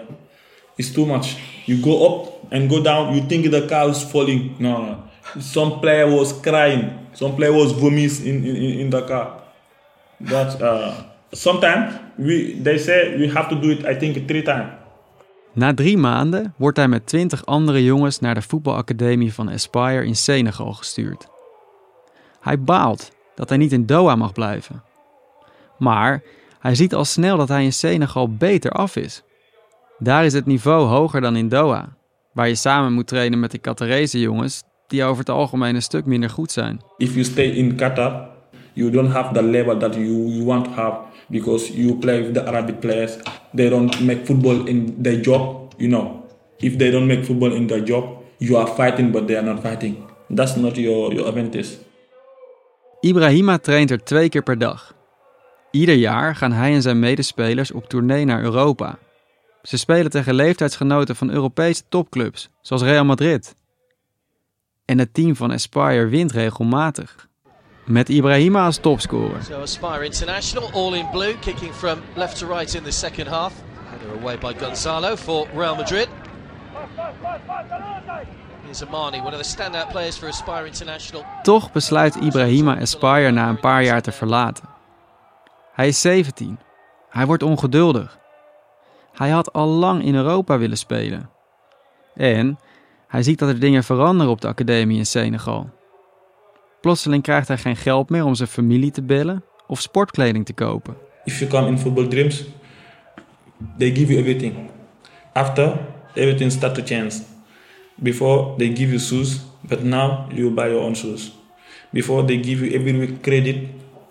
it's 0.76 0.92
too 0.92 1.06
much. 1.06 1.36
You 1.66 1.82
go 1.82 2.06
up 2.06 2.52
and 2.52 2.72
go 2.72 2.82
down, 2.82 3.16
you 3.16 3.26
think 3.26 3.52
the 3.52 3.66
car 3.66 3.90
is 3.90 4.04
falling. 4.04 4.52
No, 4.58 4.96
some 5.40 5.80
player 5.80 6.10
was 6.10 6.40
crying, 6.40 6.92
some 7.12 7.34
player 7.34 7.54
was 7.54 7.72
vomiting 7.72 8.26
in, 8.26 8.56
in, 8.56 8.80
in 8.80 8.90
the 8.90 9.04
car. 9.04 9.28
But 10.18 10.62
uh, 10.62 10.92
sometimes 11.32 11.94
we, 12.18 12.62
they 12.64 12.78
say 12.78 13.18
we 13.18 13.28
have 13.28 13.50
to 13.50 13.60
do 13.60 13.70
it, 13.70 13.86
I 13.86 13.96
think, 13.98 14.28
three 14.28 14.44
times. 14.44 14.70
Na 15.54 15.74
drie 15.74 15.98
maanden 15.98 16.54
wordt 16.58 16.78
hij 16.78 16.88
met 16.88 17.06
twintig 17.06 17.46
andere 17.46 17.84
jongens 17.84 18.20
naar 18.20 18.34
de 18.34 18.42
voetbalacademie 18.42 19.34
van 19.34 19.50
Aspire 19.50 20.06
in 20.06 20.16
Senegal 20.16 20.74
gestuurd. 20.74 21.28
Hij 22.48 22.60
baalt 22.60 23.12
dat 23.36 23.50
hij 23.50 23.58
niet 23.58 23.72
in 23.72 23.86
Doha 23.86 24.16
mag 24.16 24.34
blijven. 24.34 24.84
Maar 25.78 26.24
hij 26.60 26.76
ziet 26.76 26.94
al 26.94 27.06
snel 27.06 27.38
dat 27.38 27.48
hij 27.48 27.64
in 27.64 27.74
Senegal 27.74 28.34
beter 28.34 28.72
af 28.72 28.96
is. 28.96 29.24
Daar 29.98 30.26
is 30.26 30.34
het 30.34 30.46
niveau 30.46 30.88
hoger 30.88 31.22
dan 31.22 31.36
in 31.36 31.50
Doha, 31.50 31.96
waar 32.34 32.48
je 32.48 32.56
samen 32.56 32.94
moet 32.94 33.08
trainen 33.08 33.40
met 33.40 33.52
de 33.52 33.58
Qatarese 33.58 34.20
jongens 34.20 34.64
die 34.88 35.04
over 35.04 35.20
het 35.20 35.30
algemeen 35.30 35.76
een 35.76 35.82
stuk 35.82 36.06
minder 36.06 36.30
goed 36.30 36.52
zijn. 36.52 36.82
If 36.98 37.14
you 37.14 37.24
stay 37.24 37.46
in 37.46 37.76
Qatar, 37.76 38.28
you 38.74 38.92
don't 38.92 39.12
have 39.12 39.34
the 39.34 39.44
level 39.44 39.78
that 39.78 39.96
you, 39.96 40.28
you 40.28 40.46
want 40.46 40.66
to 40.66 40.72
have 40.72 40.98
because 41.30 41.82
you 41.82 41.96
play 41.96 42.22
with 42.22 42.34
the 42.34 42.46
Arabic 42.46 42.80
players. 42.80 43.18
They 43.56 43.70
don't 43.70 44.06
make 44.06 44.26
football 44.26 44.68
in 44.68 44.96
their 45.02 45.22
job, 45.22 45.74
you 45.78 45.90
know. 45.90 46.24
If 46.58 46.78
they 46.78 46.92
don't 46.92 47.08
make 47.08 47.24
football 47.26 47.54
in 47.54 47.68
their 47.68 47.84
job, 47.84 48.04
you 48.38 48.58
are 48.58 48.68
fighting 48.68 49.12
but 49.12 49.28
they 49.28 49.38
are 49.38 49.46
not 49.54 49.62
fighting. 49.62 49.96
That's 50.30 50.56
not 50.56 50.78
your, 50.78 51.14
your 51.14 51.28
advantage. 51.28 51.87
Ibrahima 53.08 53.58
traint 53.58 53.92
er 53.92 54.04
twee 54.04 54.30
keer 54.30 54.44
per 54.44 54.58
dag. 54.58 54.94
Ieder 55.72 55.96
jaar 55.96 56.36
gaan 56.36 56.52
hij 56.52 56.74
en 56.74 56.82
zijn 56.82 57.00
medespelers 57.00 57.72
op 57.72 57.90
tournee 57.90 58.26
naar 58.26 58.44
Europa 58.44 58.98
ze 59.68 59.78
spelen 59.78 60.12
tegen 60.12 60.34
leeftijdsgenoten 60.34 61.16
van 61.16 61.30
Europese 61.30 61.84
topclubs, 61.90 62.50
zoals 62.62 62.82
Real 62.82 63.06
Madrid. 63.06 63.56
En 64.86 65.00
het 65.00 65.14
team 65.14 65.36
van 65.36 65.52
Aspire 65.52 66.08
wint 66.08 66.32
regelmatig. 66.32 67.28
Met 67.84 68.10
Ibrahima 68.10 68.66
als 68.66 68.78
topscorer. 68.78 69.44
So 69.44 69.62
Aspire 69.62 70.06
International, 70.06 70.72
all 70.72 70.94
in 70.94 71.10
blue, 71.12 71.40
kicking 71.40 71.74
from 71.74 72.00
left 72.16 72.38
to 72.38 72.48
right 72.48 72.74
in 72.74 72.84
the 72.84 72.92
second 72.92 73.28
half. 73.28 73.54
Header 73.84 74.22
away 74.22 74.38
by 74.38 74.54
Gonzalo 74.60 75.16
for 75.16 75.48
Real 75.54 75.76
Madrid. 75.76 76.08
Here's 78.68 78.84
Amani, 78.84 79.20
one 79.20 79.34
of 79.34 79.42
the 79.42 79.50
standout 79.50 79.92
players 79.92 80.18
for 80.18 80.28
Aspire 80.28 80.66
International. 80.66 81.26
Toch 81.44 81.72
besluit 81.72 82.16
Ibrahima 82.16 82.80
Aspire 82.80 83.32
na 83.32 83.50
een 83.50 83.60
paar 83.60 83.84
jaar 83.84 84.02
te 84.02 84.12
verlaten. 84.12 84.64
Hij 85.74 85.88
is 85.88 86.02
17. 86.02 86.60
Hij 87.10 87.26
wordt 87.26 87.44
ongeduldig. 87.44 88.20
Hij 89.14 89.30
had 89.30 89.54
al 89.54 89.68
lang 89.68 90.04
in 90.04 90.16
Europa 90.16 90.58
willen 90.58 90.78
spelen. 90.78 91.30
En 92.16 92.60
hij 93.08 93.24
ziet 93.24 93.40
dat 93.40 93.50
er 93.50 93.60
dingen 93.60 93.84
veranderen 93.84 94.32
op 94.32 94.42
de 94.42 94.48
academie 94.48 94.98
in 94.98 95.06
Senegal. 95.06 95.70
Plotseling 96.82 97.24
krijgt 97.24 97.48
hij 97.48 97.58
geen 97.58 97.76
geld 97.76 98.10
meer 98.10 98.26
om 98.26 98.36
zijn 98.36 98.50
familie 98.50 98.92
te 98.92 99.02
bellen 99.02 99.44
of 99.68 99.82
sportkleding 99.82 100.46
te 100.46 100.54
kopen. 100.54 100.98
If 101.24 101.40
you 101.40 101.52
come 101.52 101.68
in 101.68 101.80
football 101.80 102.08
dreams, 102.08 102.44
they 103.78 103.96
give 103.96 104.14
you 104.14 104.20
everything. 104.20 104.70
After, 105.34 105.80
everything 106.14 106.52
start 106.52 106.76
to 106.76 106.82
change. 106.86 107.37
Before, 108.04 108.56
they 108.58 108.70
give 108.70 108.92
you 108.92 109.00
shoes, 109.00 109.42
but 109.64 109.84
now 109.84 110.28
you 110.32 110.52
buy 110.52 110.70
your 110.70 110.82
own 110.82 110.96
shoes. 110.96 111.32
Before, 111.90 112.26
they 112.26 112.38
give 112.38 112.66
you 112.66 112.74
every 112.74 113.00
week 113.00 113.22
credit 113.22 113.58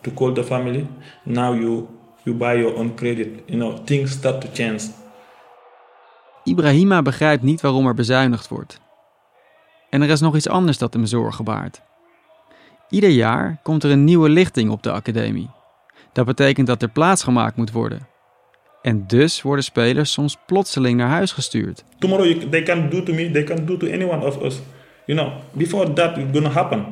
to 0.02 0.11
call 0.11 0.33
the 0.33 0.45
family. 0.45 0.87
Now 1.25 1.55
you 1.55 1.88
you 2.25 2.37
buy 2.37 2.59
your 2.59 2.76
own 2.76 2.95
credit. 2.95 3.28
You 3.47 3.59
know, 3.59 3.85
things 3.85 4.11
start 4.11 4.40
to 4.40 4.49
change. 4.52 4.90
Ibrahima 6.45 7.02
begrijpt 7.02 7.43
niet 7.43 7.61
waarom 7.61 7.87
er 7.87 7.95
bezuinigd 7.95 8.49
wordt. 8.49 8.81
En 9.90 10.02
er 10.02 10.09
is 10.09 10.21
nog 10.21 10.37
iets 10.37 10.49
anders 10.49 10.78
dat 10.78 10.93
hem 10.93 11.07
zorgen 11.07 11.45
baart. 11.45 11.83
Ieder 12.88 13.11
jaar 13.11 13.59
komt 13.62 13.85
er 13.85 13.90
een 13.90 14.05
nieuwe 14.05 14.28
lichting 14.28 14.71
op 14.71 14.83
de 14.83 14.93
academie. 14.93 15.50
Dat 16.12 16.26
betekent 16.26 16.66
dat 16.66 16.83
er 16.83 16.88
plaats 16.88 17.23
gemaakt 17.23 17.57
moet 17.57 17.73
worden. 17.73 18.07
En 18.87 19.05
dus 19.07 19.43
worden 19.43 19.64
spelers 19.64 20.12
soms 20.12 20.37
plotseling 20.47 20.99
naar 20.99 21.09
huis 21.09 21.33
gestuurd. 21.33 21.85
Tomorrow 21.99 22.26
you, 22.26 22.49
they 22.49 22.62
can 22.62 22.90
do 22.90 23.02
to 23.02 23.12
me, 23.12 23.31
they 23.31 23.45
can 23.45 23.66
do 23.66 23.76
to 23.76 23.87
anyone 23.87 24.26
of 24.26 24.43
us. 24.43 24.61
You 25.07 25.19
know, 25.19 25.33
before 25.52 25.93
that 25.93 26.16
is 26.16 26.25
gonna 26.33 26.50
happen. 26.50 26.85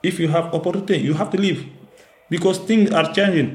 If 0.00 0.16
you 0.16 0.30
have 0.30 0.50
opportunity, 0.50 1.04
you 1.04 1.14
have 1.14 1.30
to 1.30 1.38
leave. 1.38 1.64
because 2.28 2.64
things 2.64 2.90
are 2.90 3.12
changing. 3.12 3.50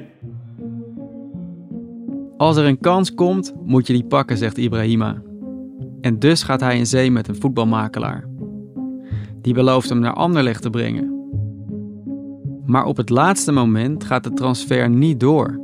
Als 2.38 2.57
er 2.57 2.65
een 2.65 2.79
kans 2.79 3.13
komt, 3.13 3.53
moet 3.65 3.88
je 3.88 3.93
die 3.93 4.05
pakken, 4.05 4.38
zegt 4.38 4.57
Ibrahima. 4.57 5.21
En 6.01 6.19
dus 6.19 6.43
gaat 6.43 6.60
hij 6.60 6.77
in 6.77 6.86
zee 6.86 7.12
met 7.12 7.27
een 7.27 7.36
voetbalmakelaar. 7.36 8.27
Die 9.41 9.53
belooft 9.53 9.89
hem 9.89 10.00
naar 10.00 10.13
Anderlecht 10.13 10.62
te 10.62 10.69
brengen. 10.69 11.19
Maar 12.65 12.86
op 12.86 12.98
het 12.98 13.10
laatste 13.10 13.51
moment 13.51 14.03
gaat 14.03 14.24
de 14.24 14.33
transfer 14.33 14.89
niet 14.89 15.19
door. 15.19 15.60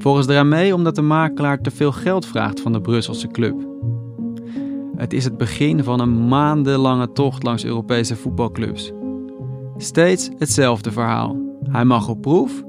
Volgens 0.00 0.26
Dramé 0.26 0.72
omdat 0.72 0.94
de 0.94 1.02
makelaar 1.02 1.60
te 1.60 1.70
veel 1.70 1.92
geld 1.92 2.26
vraagt 2.26 2.60
van 2.60 2.72
de 2.72 2.80
Brusselse 2.80 3.28
club. 3.28 3.68
Het 4.96 5.12
is 5.12 5.24
het 5.24 5.36
begin 5.36 5.84
van 5.84 6.00
een 6.00 6.28
maandenlange 6.28 7.12
tocht 7.12 7.42
langs 7.42 7.64
Europese 7.64 8.16
voetbalclubs. 8.16 8.92
Steeds 9.76 10.30
hetzelfde 10.38 10.92
verhaal. 10.92 11.36
Hij 11.70 11.84
mag 11.84 12.08
op 12.08 12.20
proef, 12.20 12.64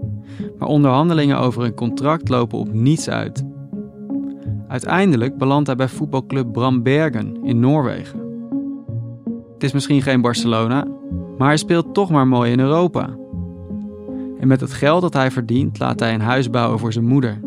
maar 0.58 0.68
onderhandelingen 0.68 1.38
over 1.38 1.64
een 1.64 1.74
contract 1.74 2.30
lopen 2.30 2.58
op 2.58 2.74
niets 2.74 3.10
uit. 3.10 3.44
Uiteindelijk 4.68 5.38
belandt 5.38 5.68
hij 5.68 5.76
bij 5.76 5.88
voetbalclub 5.88 6.52
Brambergen 6.52 7.44
in 7.44 7.60
Noorwegen. 7.60 8.20
Het 9.54 9.64
is 9.64 9.72
misschien 9.72 10.02
geen 10.02 10.22
Barcelona, 10.22 10.88
maar 11.38 11.48
hij 11.48 11.58
speelt 11.58 11.94
toch 11.94 12.10
maar 12.10 12.28
mooi 12.28 12.52
in 12.52 12.60
Europa. 12.60 13.20
En 14.42 14.48
met 14.48 14.62
het 14.62 14.74
geld 14.74 15.02
dat 15.02 15.14
hij 15.14 15.32
verdient 15.32 15.80
laat 15.80 16.00
hij 16.00 16.14
een 16.14 16.22
huis 16.22 16.50
bouwen 16.50 16.80
voor 16.80 16.94
zijn 16.94 17.06
moeder. 17.06 17.40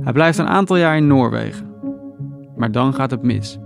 Hij 0.00 0.12
blijft 0.12 0.38
een 0.38 0.46
aantal 0.46 0.76
jaar 0.76 0.96
in 0.96 1.06
Noorwegen. 1.06 1.66
Maar 2.56 2.72
dan 2.72 2.94
gaat 2.94 3.10
het 3.10 3.22
mis. 3.22 3.58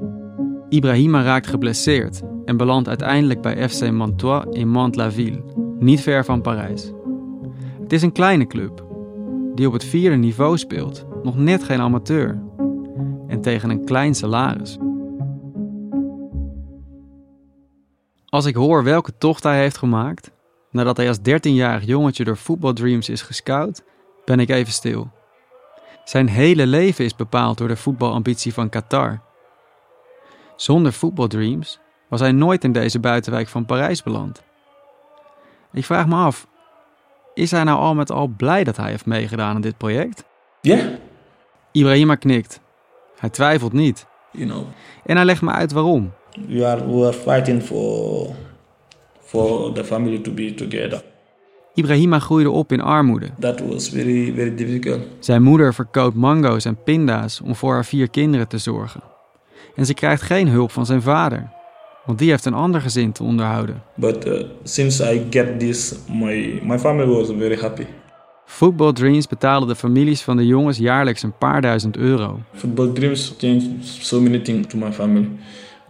Ibrahima 0.69 1.23
raakt 1.23 1.47
geblesseerd 1.47 2.23
en 2.45 2.57
belandt 2.57 2.89
uiteindelijk 2.89 3.41
bij 3.41 3.69
FC 3.69 3.91
Mantois 3.91 4.45
in 4.51 4.69
Mantes-la-Ville, 4.69 5.45
niet 5.79 6.01
ver 6.01 6.25
van 6.25 6.41
Parijs. 6.41 6.93
Het 7.83 7.93
is 7.93 8.03
een 8.03 8.12
kleine 8.12 8.47
club, 8.47 8.85
die 9.55 9.67
op 9.67 9.73
het 9.73 9.85
vierde 9.85 10.17
niveau 10.17 10.59
speelt, 10.59 11.07
nog 11.23 11.37
net 11.37 11.62
geen 11.62 11.81
amateur. 11.81 12.43
En 13.27 13.41
tegen 13.41 13.71
een 13.71 13.85
klein 13.85 14.15
salaris. 14.15 14.79
Als 18.27 18.47
ik 18.47 18.55
hoor 18.55 18.85
welke 18.85 19.12
tocht 19.19 19.43
hij 19.43 19.59
heeft 19.59 19.79
gemaakt, 19.79 20.32
nadat 20.73 20.97
hij 20.97 21.09
als 21.09 21.19
13-jarig 21.19 21.85
jongetje 21.85 22.25
door 22.25 22.37
Football 22.37 22.73
Dreams 22.73 23.09
is 23.09 23.23
gescout, 23.23 23.83
ben 24.25 24.41
ik 24.41 24.49
even 24.49 24.73
stil. 24.73 25.11
Zijn 26.05 26.29
hele 26.29 26.67
leven 26.67 27.05
is 27.05 27.17
bepaald 27.17 27.59
door 27.59 27.69
de 27.69 27.76
voetbalambitie 27.76 28.52
van 28.52 28.69
Qatar. 28.69 29.21
Zonder 30.57 30.93
Football 30.93 31.29
Dreams 31.29 31.79
was 32.09 32.21
hij 32.21 32.33
nooit 32.33 32.64
in 32.64 32.73
deze 32.73 33.00
buitenwijk 33.00 33.49
van 33.49 33.67
Parijs 33.67 34.02
beland. 34.02 34.43
Ik 35.73 35.85
vraag 35.85 36.07
me 36.07 36.14
af, 36.14 36.47
is 37.35 37.50
hij 37.50 37.64
nou 37.64 37.79
al 37.79 37.95
met 37.95 38.11
al 38.11 38.26
blij 38.26 38.64
dat 38.64 38.76
hij 38.76 38.91
heeft 38.91 39.07
meegedaan 39.07 39.55
aan 39.55 39.61
dit 39.61 39.76
project? 39.76 40.25
Ja. 40.61 40.76
Yeah. 40.76 40.93
Ibrahima 41.73 42.14
knikt. 42.14 42.61
Hij 43.19 43.31
twijfelt 43.31 43.73
niet. 43.73 44.07
You 44.31 44.47
know. 44.47 44.64
En 45.05 45.17
hij 45.17 45.25
legt 45.25 45.43
me 45.43 45.50
uit 45.50 45.73
waarom. 45.73 46.12
We 46.49 46.67
are, 46.67 46.87
we 46.87 47.07
are 47.07 47.12
fighting 47.12 47.62
for, 47.62 48.29
for 49.33 49.73
the 49.73 49.85
family 49.85 50.19
to 50.19 50.31
be 50.31 50.55
together. 50.55 51.03
Ibrahima 51.75 52.19
groeide 52.19 52.51
op 52.51 52.73
in 52.73 52.81
armoede. 52.81 53.31
That 53.39 53.61
was 53.61 53.89
very, 53.89 54.33
very 54.35 54.55
difficult. 54.55 55.01
Zijn 55.19 55.43
moeder 55.43 55.75
verkoopt 55.75 56.17
mango's 56.17 56.65
en 56.65 56.83
pinda's 56.85 57.41
om 57.41 57.55
voor 57.55 57.73
haar 57.73 57.85
vier 57.85 58.11
kinderen 58.11 58.49
te 58.49 58.59
zorgen. 58.59 59.03
En 59.75 59.87
ze 59.87 59.95
krijgt 59.95 60.23
geen 60.23 60.49
hulp 60.49 60.71
van 60.71 60.87
zijn 60.87 61.03
vader, 61.03 61.51
want 62.07 62.19
die 62.19 62.31
heeft 62.31 62.45
een 62.45 62.55
ander 62.55 62.81
gezin 62.81 63.12
te 63.12 63.23
onderhouden. 63.23 63.83
But 63.95 64.27
uh, 64.27 64.43
since 64.62 65.15
I 65.15 65.27
get 65.31 65.59
this, 65.61 65.95
my, 66.09 66.61
my 66.62 66.79
family 66.79 67.07
was 67.07 67.29
very 67.39 67.61
happy. 67.61 67.85
Football 68.45 68.93
Dreams 68.93 69.27
betaalde 69.27 69.67
de 69.67 69.77
families 69.77 70.23
van 70.23 70.37
de 70.37 70.47
jongens 70.47 70.79
jaarlijks 70.79 71.23
een 71.23 71.39
paar 71.39 71.61
duizend 71.61 71.97
euro. 71.97 72.41
Football 72.53 72.93
Dreams 72.93 73.35
changed 73.39 73.65
so 73.81 74.21
many 74.21 74.39
things 74.39 74.67
to 74.67 74.79
my 74.79 74.93
family. 74.93 75.29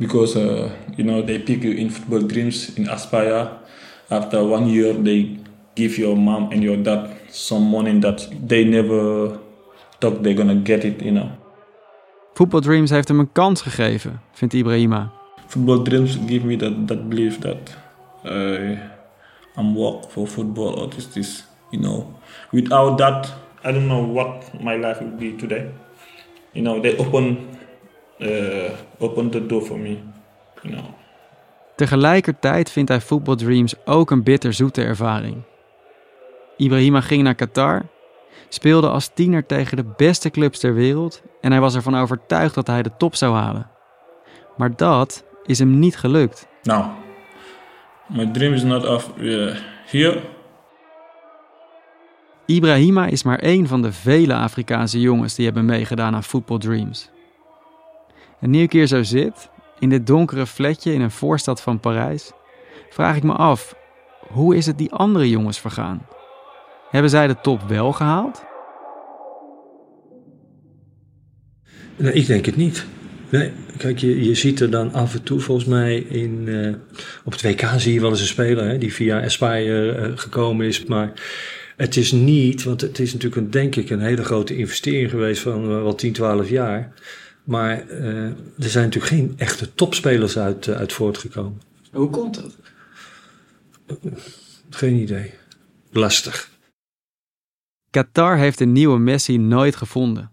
Because, 0.02 0.36
uh, 0.36 0.68
you 0.96 1.04
know, 1.04 1.22
they 1.22 1.38
pick 1.38 1.62
you 1.62 1.70
in 1.72 1.88
Football 1.90 2.22
Dreams 2.26 2.76
in 2.76 2.88
Aspire. 2.88 3.48
After 4.10 4.42
one 4.44 4.66
year, 4.66 4.92
they 4.92 5.38
give 5.74 5.96
your 5.96 6.16
mom 6.16 6.50
and 6.50 6.62
your 6.62 6.76
dad 6.76 7.10
some 7.30 7.70
money 7.70 8.00
that 8.00 8.28
they 8.48 8.64
never 8.64 9.38
thought 10.00 10.22
they're 10.22 10.34
gonna 10.34 10.56
get 10.56 10.84
it, 10.84 11.00
you 11.02 11.12
know. 11.12 11.30
Football 12.34 12.60
Dreams 12.60 12.90
heeft 12.90 13.08
hem 13.08 13.18
een 13.18 13.32
kans 13.32 13.62
gegeven, 13.62 14.20
vindt 14.32 14.54
Ibrahima. 14.54 15.10
Football 15.46 15.82
Dreams 15.82 16.18
give 16.26 16.44
me 16.44 16.56
that, 16.56 16.88
that 16.88 17.08
belief 17.08 17.38
that 17.38 17.76
uh, 18.24 18.76
I'm 19.56 19.74
work 19.74 20.10
for 20.10 20.26
football 20.26 20.80
or 20.80 20.88
this, 20.88 21.06
this, 21.06 21.44
you 21.70 21.80
know. 21.80 22.06
Without 22.50 22.98
that, 22.98 23.32
I 23.64 23.72
don't 23.72 23.86
know 23.86 24.12
what 24.12 24.60
my 24.62 24.76
life 24.76 25.00
would 25.00 25.18
be 25.18 25.36
today. 25.36 25.70
You 26.54 26.62
know, 26.62 26.80
they 26.80 26.96
open, 26.96 27.51
uh, 28.22 28.70
open 28.98 29.30
the 29.30 29.46
door 29.46 29.62
for 29.62 29.78
me, 29.78 29.96
you 30.62 30.74
know. 30.74 30.84
Tegelijkertijd 31.76 32.70
vindt 32.70 32.88
hij 32.88 33.00
Football 33.00 33.36
Dreams 33.36 33.74
ook 33.84 34.10
een 34.10 34.22
bitterzoete 34.22 34.82
ervaring. 34.82 35.42
Ibrahima 36.56 37.00
ging 37.00 37.22
naar 37.22 37.34
Qatar, 37.34 37.82
speelde 38.48 38.88
als 38.88 39.10
tiener 39.14 39.46
tegen 39.46 39.76
de 39.76 39.84
beste 39.96 40.30
clubs 40.30 40.58
ter 40.58 40.74
wereld 40.74 41.22
en 41.40 41.50
hij 41.50 41.60
was 41.60 41.74
ervan 41.74 41.96
overtuigd 41.96 42.54
dat 42.54 42.66
hij 42.66 42.82
de 42.82 42.96
top 42.96 43.14
zou 43.14 43.34
halen. 43.34 43.70
Maar 44.56 44.76
dat 44.76 45.24
is 45.44 45.58
hem 45.58 45.78
niet 45.78 45.96
gelukt. 45.96 46.46
Now, 46.62 46.86
my 48.06 48.26
dream 48.26 48.52
is 48.52 48.62
not 48.62 48.86
of 48.86 49.10
uh, 49.18 49.56
here. 49.86 50.20
Ibrahima 52.46 53.06
is 53.06 53.22
maar 53.22 53.38
één 53.38 53.66
van 53.66 53.82
de 53.82 53.92
vele 53.92 54.34
Afrikaanse 54.34 55.00
jongens 55.00 55.34
die 55.34 55.44
hebben 55.44 55.64
meegedaan 55.64 56.14
aan 56.14 56.24
Football 56.24 56.58
Dreams. 56.58 57.10
En 58.42 58.50
nu 58.50 58.62
ik 58.62 58.72
hier 58.72 58.86
zo 58.86 59.02
zit, 59.02 59.50
in 59.78 59.88
dit 59.88 60.06
donkere 60.06 60.46
flatje 60.46 60.92
in 60.92 61.00
een 61.00 61.10
voorstad 61.10 61.60
van 61.60 61.80
Parijs, 61.80 62.32
vraag 62.90 63.16
ik 63.16 63.22
me 63.22 63.32
af, 63.32 63.74
hoe 64.28 64.56
is 64.56 64.66
het 64.66 64.78
die 64.78 64.92
andere 64.92 65.28
jongens 65.28 65.60
vergaan? 65.60 66.06
Hebben 66.90 67.10
zij 67.10 67.26
de 67.26 67.40
top 67.42 67.62
wel 67.68 67.92
gehaald? 67.92 68.44
Nee, 71.96 72.12
ik 72.12 72.26
denk 72.26 72.46
het 72.46 72.56
niet. 72.56 72.86
Nee, 73.28 73.52
kijk, 73.76 73.98
je, 73.98 74.24
je 74.24 74.34
ziet 74.34 74.60
er 74.60 74.70
dan 74.70 74.92
af 74.92 75.14
en 75.14 75.22
toe 75.22 75.40
volgens 75.40 75.66
mij 75.66 75.96
in, 75.96 76.44
uh, 76.46 76.74
op 77.24 77.32
het 77.32 77.42
WK 77.42 77.68
zie 77.76 77.92
je 77.92 78.00
wel 78.00 78.10
eens 78.10 78.20
een 78.20 78.26
speler 78.26 78.64
hè, 78.64 78.78
die 78.78 78.92
via 78.92 79.24
Aspire 79.24 80.08
uh, 80.08 80.18
gekomen 80.18 80.66
is. 80.66 80.84
Maar 80.84 81.12
het 81.76 81.96
is 81.96 82.12
niet, 82.12 82.62
want 82.62 82.80
het 82.80 82.98
is 82.98 83.12
natuurlijk 83.12 83.42
een, 83.42 83.50
denk 83.50 83.76
ik 83.76 83.90
een 83.90 84.00
hele 84.00 84.24
grote 84.24 84.56
investering 84.56 85.10
geweest 85.10 85.42
van 85.42 85.62
uh, 85.62 85.68
wel 85.68 85.94
10, 85.94 86.12
12 86.12 86.48
jaar. 86.48 86.92
Maar 87.44 87.88
er 87.88 88.34
zijn 88.56 88.84
natuurlijk 88.84 89.12
geen 89.12 89.34
echte 89.36 89.74
topspelers 89.74 90.38
uit, 90.38 90.68
uit 90.68 90.92
voortgekomen. 90.92 91.60
Hoe 91.92 92.10
komt 92.10 92.34
dat? 92.34 92.56
Geen 94.70 94.94
idee. 94.94 95.34
Lastig. 95.90 96.50
Qatar 97.90 98.36
heeft 98.36 98.60
een 98.60 98.72
nieuwe 98.72 98.98
Messi 98.98 99.38
nooit 99.38 99.76
gevonden. 99.76 100.30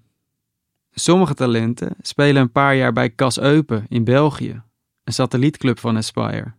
Sommige 0.91 1.33
talenten 1.33 1.95
spelen 2.01 2.41
een 2.41 2.51
paar 2.51 2.75
jaar 2.75 2.93
bij 2.93 3.09
Cas 3.09 3.39
Eupen 3.39 3.85
in 3.89 4.03
België, 4.03 4.61
een 5.03 5.13
satellietclub 5.13 5.79
van 5.79 5.97
Aspire. 5.97 6.53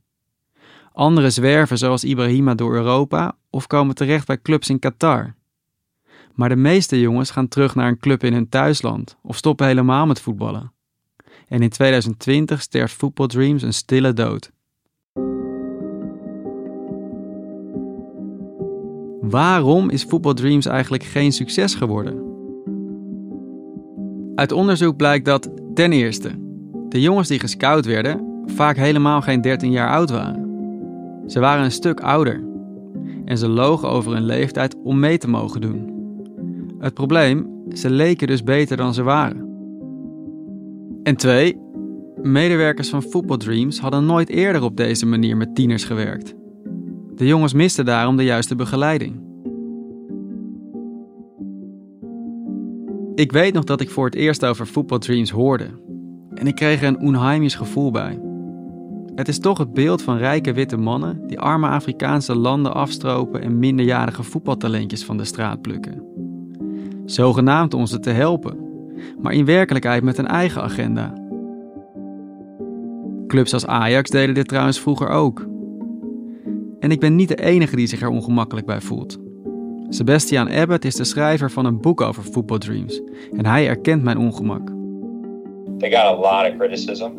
Anderen 0.93 1.33
zwerven 1.33 1.79
zoals 1.79 2.05
Ibrahima 2.05 2.55
door 2.55 2.75
Europa 2.75 3.37
of 3.51 3.67
komen 3.67 3.95
terecht 3.95 4.27
bij 4.27 4.41
clubs 4.41 4.69
in 4.69 4.79
Qatar. 4.79 5.35
Maar 6.35 6.49
de 6.49 6.57
meeste 6.57 7.01
jongens 7.01 7.31
gaan 7.31 7.49
terug 7.49 7.75
naar 7.75 7.88
een 7.88 7.99
club 7.99 8.25
in 8.25 8.33
hun 8.33 8.49
thuisland 8.49 9.16
of 9.23 9.37
stoppen 9.37 9.66
helemaal 9.66 10.07
met 10.07 10.21
voetballen. 10.21 10.73
En 11.49 11.62
in 11.62 11.69
2020 11.69 12.62
sterft 12.62 12.95
Football 12.95 13.27
Dreams 13.27 13.62
een 13.62 13.75
stille 13.75 14.12
dood. 14.12 14.53
Waarom 19.21 19.90
is 19.90 20.05
Football 20.05 20.35
Dreams 20.35 20.66
eigenlijk 20.66 21.03
geen 21.03 21.33
succes 21.33 21.75
geworden? 21.75 22.29
Uit 24.35 24.53
onderzoek 24.53 24.97
blijkt 24.97 25.25
dat 25.25 25.51
ten 25.75 25.93
eerste 25.93 26.49
de 26.88 27.01
jongens 27.01 27.29
die 27.29 27.38
gescout 27.38 27.85
werden 27.85 28.43
vaak 28.47 28.77
helemaal 28.77 29.21
geen 29.21 29.40
13 29.40 29.71
jaar 29.71 29.90
oud 29.90 30.11
waren. 30.11 30.49
Ze 31.27 31.40
waren 31.40 31.64
een 31.64 31.73
stuk 31.73 32.01
ouder 32.01 32.45
en 33.25 33.38
ze 33.38 33.49
logen 33.49 33.88
over 33.88 34.12
hun 34.12 34.25
leeftijd 34.25 34.77
om 34.83 34.99
mee 34.99 35.19
te 35.19 35.29
mogen 35.29 35.61
doen. 35.61 35.89
Het 36.81 36.95
probleem, 36.95 37.47
ze 37.73 37.90
leken 37.90 38.27
dus 38.27 38.43
beter 38.43 38.77
dan 38.77 38.95
ze 38.95 39.03
waren. 39.03 39.49
En 41.03 41.16
twee, 41.16 41.57
medewerkers 42.23 42.88
van 42.88 43.03
Football 43.03 43.37
Dreams 43.37 43.81
hadden 43.81 44.07
nooit 44.07 44.29
eerder 44.29 44.62
op 44.62 44.77
deze 44.77 45.07
manier 45.07 45.37
met 45.37 45.55
tieners 45.55 45.85
gewerkt. 45.85 46.35
De 47.14 47.27
jongens 47.27 47.53
misten 47.53 47.85
daarom 47.85 48.16
de 48.16 48.25
juiste 48.25 48.55
begeleiding. 48.55 49.29
Ik 53.14 53.33
weet 53.33 53.55
nog 53.55 53.64
dat 53.64 53.81
ik 53.81 53.90
voor 53.90 54.05
het 54.05 54.14
eerst 54.14 54.45
over 54.45 54.66
Football 54.66 54.99
Dreams 54.99 55.31
hoorde. 55.31 55.66
En 56.35 56.47
ik 56.47 56.55
kreeg 56.55 56.83
er 56.83 56.88
een 56.88 57.01
onheimisch 57.01 57.55
gevoel 57.55 57.90
bij. 57.90 58.21
Het 59.14 59.29
is 59.29 59.38
toch 59.38 59.59
het 59.59 59.73
beeld 59.73 60.03
van 60.03 60.16
rijke 60.16 60.53
witte 60.53 60.77
mannen 60.77 61.27
die 61.27 61.40
arme 61.40 61.69
Afrikaanse 61.69 62.37
landen 62.37 62.75
afstropen 62.75 63.43
en 63.43 63.59
minderjarige 63.59 64.23
voetbaltalentjes 64.23 65.05
van 65.05 65.16
de 65.16 65.25
straat 65.25 65.62
plukken. 65.62 66.10
Zogenaamd 67.11 67.75
om 67.75 67.87
ze 67.87 68.01
te 68.01 68.11
helpen, 68.11 68.59
maar 69.18 69.33
in 69.33 69.44
werkelijkheid 69.44 70.03
met 70.03 70.18
een 70.18 70.27
eigen 70.27 70.62
agenda. 70.62 71.12
Clubs 73.27 73.53
als 73.53 73.66
Ajax 73.66 74.11
deden 74.11 74.35
dit 74.35 74.49
trouwens 74.49 74.81
vroeger 74.81 75.09
ook. 75.09 75.46
En 76.81 76.90
ik 76.90 77.01
ben 77.01 77.16
niet 77.16 77.29
de 77.29 77.42
enige 77.42 77.77
die 77.77 77.87
zich 77.87 78.03
er 78.03 78.09
ongemakkelijk 78.09 78.66
bij 78.66 78.81
voelt. 78.81 79.18
Sebastian 79.88 80.51
Abbott 80.51 80.85
is 80.85 80.94
de 80.94 81.05
schrijver 81.05 81.51
van 81.51 81.64
een 81.64 81.81
boek 81.81 82.01
over 82.01 82.23
Football 82.23 82.59
Dreams 82.59 83.03
en 83.37 83.46
hij 83.46 83.68
erkent 83.68 84.03
mijn 84.03 84.18
ongemak. 84.18 84.68
They 85.79 85.90
got 85.90 86.05
a 86.05 86.14
lot 86.14 86.53
of 86.53 86.59
criticism 86.59 87.11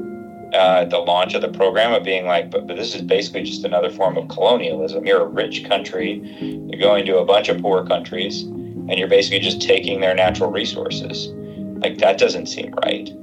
uh, 0.53 0.85
the 0.85 0.99
launch 0.99 1.35
of 1.35 1.41
the 1.41 1.49
program 1.49 1.93
of 1.93 2.03
being 2.03 2.27
like, 2.27 2.49
but, 2.49 2.67
but 2.67 2.75
this 2.75 2.95
is 2.95 3.01
basically 3.01 3.43
just 3.43 3.63
another 3.63 3.89
form 3.89 4.17
of 4.17 4.27
colonialism. 4.27 5.05
You're 5.05 5.23
a 5.23 5.27
rich 5.27 5.63
country, 5.67 6.21
you're 6.39 6.79
going 6.79 7.05
to 7.05 7.17
a 7.17 7.25
bunch 7.25 7.49
of 7.49 7.61
poor 7.61 7.85
countries, 7.85 8.45
and 8.87 8.97
you're 8.97 9.07
basically 9.07 9.43
just 9.43 9.67
taking 9.67 10.01
their 10.01 10.15
natural 10.15 10.51
resources. 10.51 11.33
Like 11.79 11.95
that 11.95 12.19
doesn't 12.19 12.49
seem 12.49 12.69
right. 12.73 13.15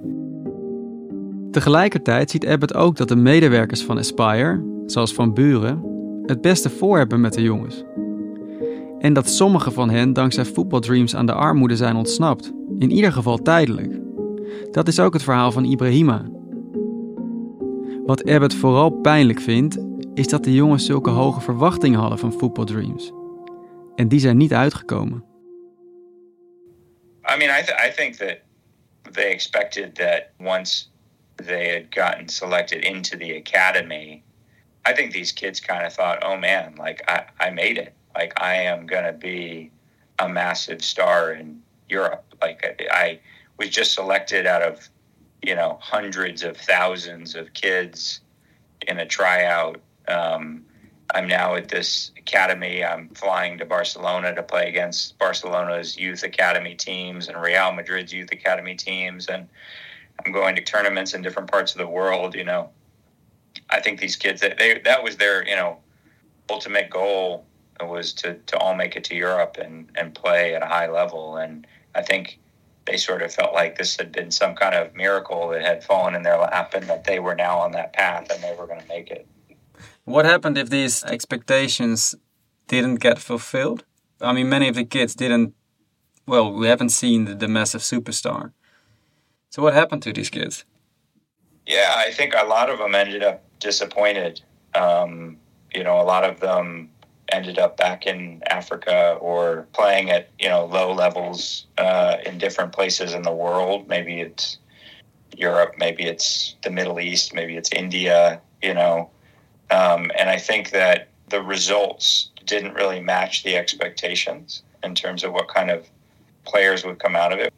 Tegelijkertijd 1.50 2.30
ziet 2.30 2.46
Abbott 2.46 2.74
ook 2.74 2.96
dat 2.96 3.08
de 3.08 3.16
medewerkers 3.16 3.82
van 3.82 3.98
Aspire, 3.98 4.82
zoals 4.86 5.14
Van 5.14 5.34
Buren, 5.34 5.82
het 6.26 6.40
beste 6.40 6.70
voor 6.70 6.98
hebben 6.98 7.20
met 7.20 7.34
de 7.34 7.42
jongens. 7.42 7.84
En 8.98 9.12
dat 9.12 9.28
sommige 9.28 9.70
van 9.70 9.90
hen 9.90 10.12
dankzij 10.12 10.44
Football 10.44 10.80
Dreams 10.80 11.14
aan 11.14 11.26
de 11.26 11.32
armoede 11.32 11.76
zijn 11.76 11.96
ontsnapt, 11.96 12.52
in 12.78 12.90
ieder 12.90 13.12
geval 13.12 13.38
tijdelijk. 13.38 14.00
Dat 14.70 14.88
is 14.88 15.00
ook 15.00 15.12
het 15.12 15.22
verhaal 15.22 15.52
van 15.52 15.64
Ibrahima. 15.64 16.24
Wat 18.06 18.30
Abbott 18.30 18.54
vooral 18.54 18.90
pijnlijk 18.90 19.40
vindt, 19.40 19.78
is 20.14 20.28
dat 20.28 20.44
de 20.44 20.54
jongens 20.54 20.84
zulke 20.86 21.10
hoge 21.10 21.40
verwachtingen 21.40 22.00
hadden 22.00 22.18
van 22.18 22.32
Football 22.32 22.64
Dreams. 22.64 23.12
En 23.94 24.08
die 24.08 24.20
zijn 24.20 24.36
niet 24.36 24.52
uitgekomen. 24.52 25.27
I 27.28 27.36
mean, 27.36 27.50
I, 27.50 27.60
th- 27.62 27.78
I 27.78 27.90
think 27.90 28.18
that 28.18 28.44
they 29.12 29.32
expected 29.32 29.94
that 29.96 30.32
once 30.40 30.88
they 31.36 31.68
had 31.68 31.94
gotten 31.94 32.28
selected 32.28 32.84
into 32.84 33.16
the 33.16 33.32
academy, 33.32 34.24
I 34.84 34.94
think 34.94 35.12
these 35.12 35.30
kids 35.30 35.60
kind 35.60 35.86
of 35.86 35.92
thought, 35.92 36.18
oh 36.22 36.36
man, 36.36 36.74
like 36.76 37.02
I, 37.08 37.26
I 37.38 37.50
made 37.50 37.78
it. 37.78 37.94
Like 38.14 38.32
I 38.40 38.54
am 38.54 38.86
going 38.86 39.04
to 39.04 39.12
be 39.12 39.70
a 40.18 40.28
massive 40.28 40.82
star 40.82 41.32
in 41.32 41.60
Europe. 41.88 42.24
Like 42.40 42.64
I, 42.64 42.86
I 42.90 43.20
was 43.58 43.68
just 43.68 43.92
selected 43.92 44.46
out 44.46 44.62
of, 44.62 44.88
you 45.42 45.54
know, 45.54 45.78
hundreds 45.80 46.42
of 46.42 46.56
thousands 46.56 47.34
of 47.34 47.52
kids 47.52 48.20
in 48.86 48.98
a 48.98 49.06
tryout. 49.06 49.80
Um, 50.08 50.64
I'm 51.14 51.26
now 51.26 51.54
at 51.54 51.68
this 51.68 52.12
academy. 52.18 52.84
I'm 52.84 53.08
flying 53.10 53.58
to 53.58 53.64
Barcelona 53.64 54.34
to 54.34 54.42
play 54.42 54.68
against 54.68 55.18
Barcelona's 55.18 55.96
youth 55.96 56.22
academy 56.22 56.74
teams 56.74 57.28
and 57.28 57.40
Real 57.40 57.72
Madrid's 57.72 58.12
youth 58.12 58.30
academy 58.30 58.74
teams. 58.74 59.28
And 59.28 59.48
I'm 60.24 60.32
going 60.32 60.54
to 60.56 60.62
tournaments 60.62 61.14
in 61.14 61.22
different 61.22 61.50
parts 61.50 61.72
of 61.72 61.78
the 61.78 61.86
world. 61.86 62.34
You 62.34 62.44
know, 62.44 62.70
I 63.70 63.80
think 63.80 64.00
these 64.00 64.16
kids 64.16 64.40
that 64.42 64.58
they 64.58 64.80
that 64.84 65.02
was 65.02 65.16
their 65.16 65.46
you 65.48 65.56
know 65.56 65.78
ultimate 66.50 66.90
goal 66.90 67.46
was 67.80 68.12
to 68.14 68.34
to 68.34 68.58
all 68.58 68.74
make 68.74 68.96
it 68.96 69.04
to 69.04 69.14
Europe 69.14 69.56
and 69.58 69.90
and 69.94 70.14
play 70.14 70.54
at 70.54 70.62
a 70.62 70.66
high 70.66 70.90
level. 70.90 71.38
And 71.38 71.66
I 71.94 72.02
think 72.02 72.38
they 72.84 72.98
sort 72.98 73.22
of 73.22 73.32
felt 73.32 73.54
like 73.54 73.76
this 73.76 73.96
had 73.96 74.12
been 74.12 74.30
some 74.30 74.54
kind 74.54 74.74
of 74.74 74.94
miracle 74.94 75.48
that 75.48 75.62
had 75.62 75.84
fallen 75.84 76.14
in 76.14 76.22
their 76.22 76.38
lap, 76.38 76.74
and 76.74 76.86
that 76.88 77.04
they 77.04 77.18
were 77.18 77.34
now 77.34 77.58
on 77.58 77.72
that 77.72 77.92
path 77.92 78.30
and 78.30 78.42
they 78.42 78.54
were 78.58 78.66
going 78.66 78.80
to 78.80 78.88
make 78.88 79.10
it. 79.10 79.26
What 80.08 80.24
happened 80.24 80.56
if 80.56 80.70
these 80.70 81.04
expectations 81.04 82.14
didn't 82.66 82.94
get 82.94 83.18
fulfilled? 83.18 83.84
I 84.22 84.32
mean, 84.32 84.48
many 84.48 84.66
of 84.66 84.74
the 84.74 84.86
kids 84.86 85.14
didn't. 85.14 85.52
Well, 86.26 86.50
we 86.50 86.66
haven't 86.66 86.88
seen 86.90 87.26
the, 87.26 87.34
the 87.34 87.46
massive 87.46 87.82
superstar. 87.82 88.52
So 89.50 89.62
what 89.62 89.74
happened 89.74 90.02
to 90.04 90.12
these 90.14 90.30
kids? 90.30 90.64
Yeah, 91.66 91.92
I 91.94 92.10
think 92.12 92.32
a 92.34 92.46
lot 92.46 92.70
of 92.70 92.78
them 92.78 92.94
ended 92.94 93.22
up 93.22 93.44
disappointed. 93.60 94.40
Um, 94.74 95.36
you 95.74 95.84
know, 95.84 96.00
a 96.00 96.06
lot 96.14 96.24
of 96.24 96.40
them 96.40 96.88
ended 97.30 97.58
up 97.58 97.76
back 97.76 98.06
in 98.06 98.42
Africa 98.48 99.18
or 99.20 99.68
playing 99.74 100.08
at 100.08 100.30
you 100.38 100.48
know 100.48 100.64
low 100.64 100.90
levels 100.90 101.66
uh, 101.76 102.16
in 102.24 102.38
different 102.38 102.72
places 102.72 103.12
in 103.12 103.20
the 103.20 103.34
world. 103.44 103.86
Maybe 103.88 104.22
it's 104.22 104.56
Europe, 105.36 105.74
maybe 105.76 106.04
it's 106.04 106.56
the 106.62 106.70
Middle 106.70 106.98
East, 106.98 107.34
maybe 107.34 107.58
it's 107.58 107.70
India. 107.72 108.40
You 108.62 108.72
know, 108.72 109.10
um, 109.70 110.10
and 110.18 110.30
I 110.30 110.38
think 110.38 110.70
that 110.70 111.08
the 111.28 111.42
results 111.42 112.30
didn't 112.44 112.74
really 112.74 113.00
match 113.00 113.42
the 113.42 113.56
expectations 113.56 114.62
in 114.82 114.94
terms 114.94 115.24
of 115.24 115.32
what 115.32 115.48
kind 115.48 115.70
of 115.70 115.88
players 116.44 116.84
would 116.84 116.98
come 116.98 117.16
out 117.16 117.32
of 117.32 117.38
it. 117.38 117.52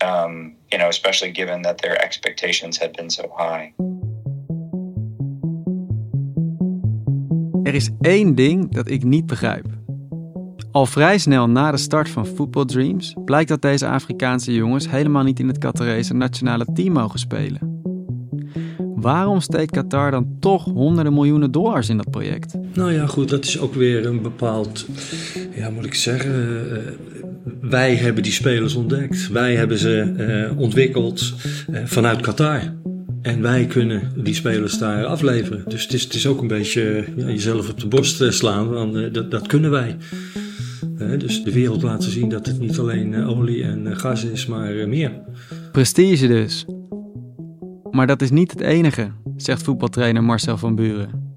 Um, 0.00 0.54
you 0.70 0.78
know, 0.78 0.88
especially 0.88 1.32
given 1.32 1.62
that 1.62 1.78
their 1.78 1.96
expectations 2.04 2.78
had 2.78 2.92
been 2.92 3.10
so 3.10 3.28
high. 3.36 3.72
Er 7.62 7.74
is 7.74 7.90
één 8.00 8.34
ding 8.34 8.72
dat 8.72 8.90
ik 8.90 9.04
niet 9.04 9.26
begrijp. 9.26 9.66
Al 10.72 10.86
vrij 10.86 11.18
snel 11.18 11.48
na 11.48 11.70
de 11.70 11.76
start 11.76 12.08
van 12.08 12.26
Football 12.26 12.64
Dreams 12.64 13.14
blijkt 13.24 13.48
dat 13.48 13.62
deze 13.62 13.86
Afrikaanse 13.86 14.54
jongens 14.54 14.90
helemaal 14.90 15.22
niet 15.22 15.38
in 15.38 15.48
het 15.48 15.58
Qatarese 15.58 16.14
nationale 16.14 16.64
team 16.74 16.92
mogen 16.92 17.18
spelen. 17.18 17.77
Waarom 19.00 19.40
steekt 19.40 19.70
Qatar 19.70 20.10
dan 20.10 20.36
toch 20.40 20.64
honderden 20.64 21.12
miljoenen 21.12 21.50
dollars 21.50 21.88
in 21.88 21.96
dat 21.96 22.10
project? 22.10 22.54
Nou 22.74 22.92
ja, 22.92 23.06
goed, 23.06 23.28
dat 23.28 23.44
is 23.44 23.58
ook 23.58 23.74
weer 23.74 24.06
een 24.06 24.22
bepaald, 24.22 24.86
ja, 25.54 25.70
moet 25.70 25.84
ik 25.84 25.94
zeggen, 25.94 26.66
uh, 26.72 26.78
wij 27.60 27.94
hebben 27.94 28.22
die 28.22 28.32
spelers 28.32 28.74
ontdekt. 28.74 29.28
Wij 29.28 29.54
hebben 29.54 29.78
ze 29.78 30.14
uh, 30.50 30.58
ontwikkeld 30.60 31.34
uh, 31.70 31.80
vanuit 31.84 32.20
Qatar. 32.20 32.60
En 33.22 33.42
wij 33.42 33.66
kunnen 33.66 34.12
die 34.16 34.34
spelers 34.34 34.78
daar 34.78 35.04
afleveren. 35.04 35.62
Dus 35.66 35.82
het 35.82 35.92
is, 35.92 36.02
het 36.02 36.14
is 36.14 36.26
ook 36.26 36.40
een 36.40 36.48
beetje 36.48 37.04
ja, 37.16 37.26
jezelf 37.26 37.70
op 37.70 37.80
de 37.80 37.86
borst 37.86 38.32
slaan, 38.32 38.68
want 38.68 39.14
dat, 39.14 39.30
dat 39.30 39.46
kunnen 39.46 39.70
wij. 39.70 39.96
dus 41.18 41.44
de 41.44 41.52
wereld 41.52 41.82
laten 41.82 42.10
zien 42.10 42.28
dat 42.28 42.46
het 42.46 42.60
niet 42.60 42.78
alleen 42.78 43.24
olie 43.24 43.62
en 43.62 43.96
gas 43.96 44.24
is, 44.24 44.46
maar 44.46 44.88
meer. 44.88 45.12
Prestige 45.72 46.26
dus. 46.26 46.64
Maar 47.90 48.06
dat 48.06 48.22
is 48.22 48.30
niet 48.30 48.50
het 48.50 48.60
enige, 48.60 49.12
zegt 49.36 49.62
voetbaltrainer 49.62 50.24
Marcel 50.24 50.58
van 50.58 50.74
Buren. 50.74 51.32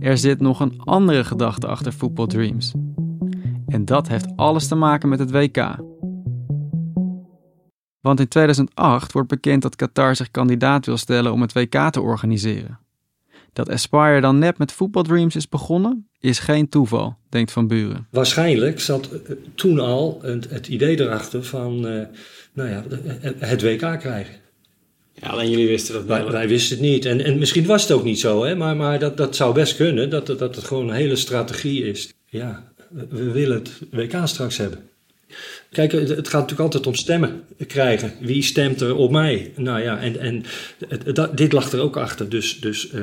Er 0.00 0.18
zit 0.18 0.40
nog 0.40 0.60
een 0.60 0.80
andere 0.84 1.24
gedachte 1.24 1.66
achter 1.66 1.92
Football 1.92 2.26
Dreams. 2.26 2.74
En 3.66 3.84
dat 3.84 4.08
heeft 4.08 4.36
alles 4.36 4.68
te 4.68 4.74
maken 4.74 5.08
met 5.08 5.18
het 5.18 5.30
WK. 5.30 5.76
Want 8.00 8.20
in 8.20 8.28
2008 8.28 9.12
wordt 9.12 9.28
bekend 9.28 9.62
dat 9.62 9.76
Qatar 9.76 10.16
zich 10.16 10.30
kandidaat 10.30 10.86
wil 10.86 10.96
stellen 10.96 11.32
om 11.32 11.40
het 11.40 11.52
WK 11.52 11.90
te 11.90 12.00
organiseren. 12.00 12.78
Dat 13.52 13.68
Aspire 13.68 14.20
dan 14.20 14.38
net 14.38 14.58
met 14.58 14.72
Football 14.72 15.02
Dreams 15.02 15.36
is 15.36 15.48
begonnen, 15.48 16.08
is 16.20 16.38
geen 16.38 16.68
toeval, 16.68 17.16
denkt 17.28 17.52
Van 17.52 17.66
Buren. 17.66 18.06
Waarschijnlijk 18.10 18.80
zat 18.80 19.08
toen 19.54 19.78
al 19.80 20.18
het, 20.22 20.68
idee 20.68 21.00
erachter 21.00 21.44
van 21.44 21.86
uh, 21.86 22.02
nou 22.52 22.68
ja, 22.68 22.84
het 23.38 23.62
WK 23.62 23.98
krijgen. 23.98 24.34
Ja, 25.20 25.28
alleen 25.28 25.50
jullie 25.50 25.68
wisten 25.68 25.94
dat 25.94 26.04
wij, 26.04 26.24
wij 26.24 26.48
wisten 26.48 26.76
het 26.76 26.86
niet. 26.86 27.04
En, 27.04 27.20
en 27.24 27.38
misschien 27.38 27.66
was 27.66 27.82
het 27.82 27.92
ook 27.92 28.04
niet 28.04 28.20
zo, 28.20 28.44
hè? 28.44 28.56
maar, 28.56 28.76
maar 28.76 28.98
dat, 28.98 29.16
dat 29.16 29.36
zou 29.36 29.54
best 29.54 29.76
kunnen, 29.76 30.10
dat, 30.10 30.26
dat 30.26 30.40
het 30.40 30.64
gewoon 30.64 30.88
een 30.88 30.94
hele 30.94 31.16
strategie 31.16 31.84
is. 31.84 32.12
Ja, 32.28 32.72
we 33.08 33.30
willen 33.30 33.56
het 33.56 33.70
WK 33.90 34.16
straks 34.24 34.56
hebben. 34.56 34.78
Kijk, 35.70 35.92
het 35.92 36.08
gaat 36.08 36.40
natuurlijk 36.40 36.60
altijd 36.60 36.86
om 36.86 36.94
stemmen 36.94 37.42
krijgen. 37.66 38.12
Wie 38.20 38.42
stemt 38.42 38.80
er 38.80 38.96
op 38.96 39.10
mij? 39.10 39.52
Nou 39.56 39.82
ja, 39.82 39.98
en, 39.98 40.18
en 40.18 40.44
dit 41.34 41.52
lag 41.52 41.72
er 41.72 41.80
ook 41.80 41.96
achter. 41.96 42.28
Dus, 42.28 42.60
dus 42.60 42.92
uh, 42.92 43.00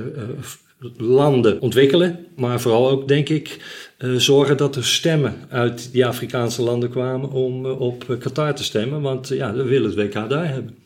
landen 0.97 1.61
ontwikkelen, 1.61 2.25
maar 2.35 2.61
vooral 2.61 2.89
ook, 2.89 3.07
denk 3.07 3.29
ik, 3.29 3.57
uh, 3.99 4.15
zorgen 4.15 4.57
dat 4.57 4.75
er 4.75 4.85
stemmen 4.85 5.35
uit 5.49 5.89
die 5.91 6.05
Afrikaanse 6.05 6.61
landen 6.61 6.89
kwamen 6.89 7.29
om 7.29 7.65
op 7.65 8.17
Qatar 8.19 8.55
te 8.55 8.63
stemmen. 8.63 9.01
Want 9.01 9.27
ja, 9.27 9.53
we 9.53 9.63
willen 9.63 9.89
het 9.89 10.13
WK 10.13 10.29
daar 10.29 10.47
hebben. 10.47 10.80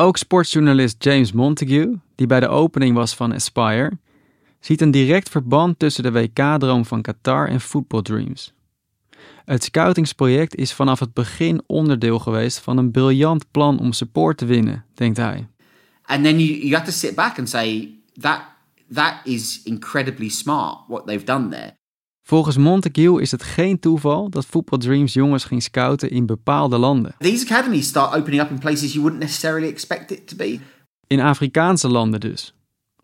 Ook 0.00 0.16
sportsjournalist 0.16 1.04
James 1.04 1.32
Montague, 1.32 2.00
die 2.14 2.26
bij 2.26 2.40
de 2.40 2.48
opening 2.48 2.94
was 2.94 3.14
van 3.14 3.32
Aspire, 3.32 3.98
ziet 4.60 4.80
een 4.80 4.90
direct 4.90 5.28
verband 5.28 5.78
tussen 5.78 6.02
de 6.02 6.12
WK-droom 6.12 6.84
van 6.84 7.02
Qatar 7.02 7.48
en 7.48 7.60
Football 7.60 8.02
Dreams. 8.02 8.52
Het 9.44 9.64
scoutingsproject 9.64 10.54
is 10.54 10.72
vanaf 10.72 11.00
het 11.00 11.14
begin 11.14 11.62
onderdeel 11.66 12.18
geweest 12.18 12.58
van 12.58 12.76
een 12.76 12.90
briljant 12.90 13.50
plan 13.50 13.78
om 13.78 13.92
support 13.92 14.38
te 14.38 14.44
winnen, 14.44 14.84
denkt 14.94 15.16
hij. 15.16 15.48
And 16.02 16.24
then 16.24 16.38
you, 16.38 16.58
you 16.58 16.72
have 16.72 16.84
to 16.84 16.92
sit 16.92 17.14
back 17.14 17.38
and 17.38 17.48
say 17.48 17.94
that 18.20 18.40
that 18.92 19.14
is 19.24 19.60
incredibly 19.64 20.28
smart 20.28 20.78
what 20.88 21.06
they've 21.06 21.24
done 21.24 21.48
there. 21.48 21.79
Volgens 22.30 22.56
Montague 22.56 23.20
is 23.20 23.30
het 23.30 23.42
geen 23.42 23.78
toeval 23.78 24.30
dat 24.30 24.46
Football 24.46 24.78
Dreams 24.78 25.12
jongens 25.12 25.44
ging 25.44 25.62
scouten 25.62 26.10
in 26.10 26.26
bepaalde 26.26 26.78
landen. 26.78 27.14
These 27.18 27.44
academies 27.44 27.86
start 27.86 28.14
opening 28.14 28.42
up 28.42 28.50
in 28.50 28.58
places 28.58 28.92
you 28.92 29.00
wouldn't 29.00 29.22
necessarily 29.22 29.68
expect 29.68 30.10
it 30.10 30.26
to 30.26 30.36
be. 30.36 30.58
In 31.06 31.20
Afrikaanse 31.20 31.88
landen 31.88 32.20
dus. 32.20 32.54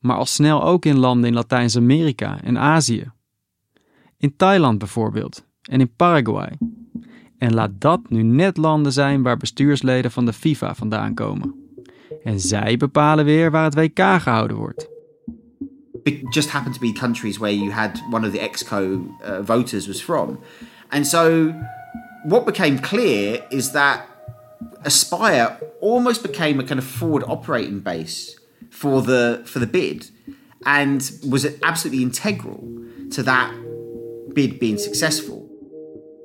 maar 0.01 0.17
al 0.17 0.27
snel 0.27 0.65
ook 0.65 0.85
in 0.85 0.99
landen 0.99 1.29
in 1.29 1.35
Latijns-Amerika 1.35 2.43
en 2.43 2.59
Azië. 2.59 3.11
In 4.19 4.37
Thailand 4.37 4.79
bijvoorbeeld 4.79 5.45
en 5.62 5.81
in 5.81 5.95
Paraguay. 5.97 6.59
En 7.39 7.55
laat 7.55 7.71
dat 7.79 8.01
nu 8.09 8.23
net 8.23 8.57
landen 8.57 8.93
zijn 8.93 9.23
waar 9.23 9.37
bestuursleden 9.37 10.11
van 10.11 10.25
de 10.25 10.33
FIFA 10.33 10.75
vandaan 10.75 11.15
komen. 11.15 11.55
En 12.23 12.41
zij 12.41 12.77
bepalen 12.77 13.25
weer 13.25 13.51
waar 13.51 13.65
het 13.65 13.75
WK 13.75 14.01
gehouden 14.21 14.57
wordt. 14.57 14.96
Just 16.31 16.51
happened 16.51 16.75
to 16.75 16.81
be 16.81 16.92
countries 16.92 17.40
where 17.40 17.51
you 17.51 17.73
had 17.73 18.01
one 18.11 18.25
of 18.25 18.33
the 18.33 18.38
exco 18.38 19.09
uh, 19.23 19.42
voters 19.42 19.88
was 19.88 20.01
from. 20.01 20.38
And 20.92 21.07
so 21.07 21.53
what 22.25 22.47
became 22.47 22.79
clear 22.79 23.45
is 23.51 23.73
that 23.73 24.09
Aspire 24.85 25.59
almost 25.81 26.23
became 26.23 26.61
a 26.61 26.64
kind 26.64 26.79
of 26.79 26.85
forward 26.87 27.25
operating 27.27 27.81
base 27.81 28.38
for 28.71 29.03
the 29.03 29.42
for 29.45 29.59
the 29.59 29.66
bid 29.66 30.11
and 30.64 31.11
was 31.29 31.47
absolutely 31.62 32.03
integral 32.03 32.62
to 33.11 33.23
that 33.23 33.53
bid 34.35 34.59
being 34.59 34.79
successful. 34.79 35.49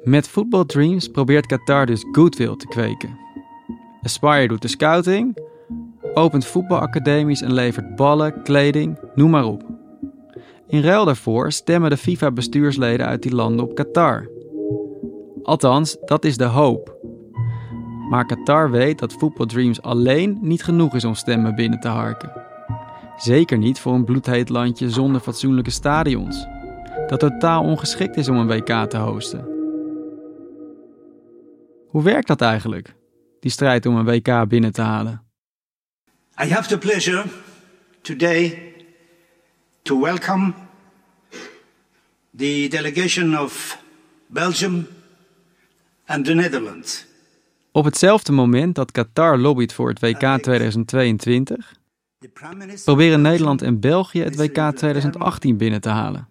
Met 0.03 0.27
Football 0.27 0.65
Dreams 0.65 1.07
probeert 1.07 1.45
Qatar 1.47 1.85
dus 1.85 2.05
goodwill 2.11 2.55
te 2.55 2.67
kweken. 2.67 3.17
Aspire 4.01 4.47
doet 4.47 4.61
de 4.61 4.67
scouting, 4.67 5.37
opent 6.13 6.45
voetbalacademies 6.45 7.41
en 7.41 7.53
levert 7.53 7.95
ballen, 7.95 8.41
kleding, 8.43 8.97
noem 9.15 9.29
maar 9.29 9.45
op. 9.45 9.70
In 10.71 10.81
ruil 10.81 11.05
daarvoor 11.05 11.51
stemmen 11.51 11.89
de 11.89 11.97
FIFA-bestuursleden 11.97 13.05
uit 13.05 13.21
die 13.21 13.35
landen 13.35 13.65
op 13.65 13.75
Qatar. 13.75 14.29
Althans, 15.43 15.97
dat 16.05 16.25
is 16.25 16.37
de 16.37 16.43
hoop. 16.43 16.97
Maar 18.09 18.25
Qatar 18.25 18.71
weet 18.71 18.99
dat 18.99 19.13
Football 19.13 19.45
Dreams 19.45 19.81
alleen 19.81 20.37
niet 20.41 20.63
genoeg 20.63 20.95
is 20.95 21.05
om 21.05 21.15
stemmen 21.15 21.55
binnen 21.55 21.79
te 21.79 21.87
harken. 21.87 22.31
Zeker 23.17 23.57
niet 23.57 23.79
voor 23.79 23.93
een 23.93 24.05
bloedheet 24.05 24.49
landje 24.49 24.89
zonder 24.89 25.21
fatsoenlijke 25.21 25.71
stadions, 25.71 26.47
dat 27.07 27.19
totaal 27.19 27.63
ongeschikt 27.63 28.17
is 28.17 28.29
om 28.29 28.37
een 28.37 28.47
WK 28.47 28.89
te 28.89 28.97
hosten. 28.97 29.47
Hoe 31.87 32.03
werkt 32.03 32.27
dat 32.27 32.41
eigenlijk, 32.41 32.95
die 33.39 33.51
strijd 33.51 33.85
om 33.85 33.95
een 33.95 34.05
WK 34.05 34.47
binnen 34.47 34.71
te 34.71 34.81
halen? 34.81 35.23
I 36.43 36.47
have 36.47 36.67
the 36.67 36.77
pleasure 36.77 37.23
today 38.01 38.70
to 39.81 40.01
welcome 40.01 40.53
the 42.37 42.67
delegation 42.69 43.37
of 43.37 43.77
Belgium 44.27 44.87
and 46.05 46.25
the 46.25 46.33
Netherlands. 46.33 47.05
Op 47.71 47.85
hetzelfde 47.85 48.31
moment 48.31 48.75
dat 48.75 48.91
Qatar 48.91 49.37
lobbyt 49.37 49.73
voor 49.73 49.89
het 49.89 49.99
WK 49.99 50.41
2022, 50.41 51.73
proberen 52.83 53.21
Nederland 53.21 53.61
en 53.61 53.79
België 53.79 54.21
het 54.23 54.35
WK 54.35 54.75
2018 54.75 55.57
binnen 55.57 55.81
te 55.81 55.89
halen. 55.89 56.27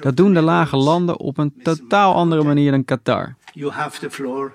Dat 0.00 0.16
doen 0.16 0.34
de 0.34 0.40
lage 0.40 0.76
landen 0.76 1.18
op 1.18 1.38
een 1.38 1.54
totaal 1.62 2.14
andere 2.14 2.42
manier 2.42 2.70
dan 2.70 2.84
Qatar. 2.84 3.36
You 3.52 3.72
have 3.72 4.00
the 4.00 4.10
floor, 4.10 4.52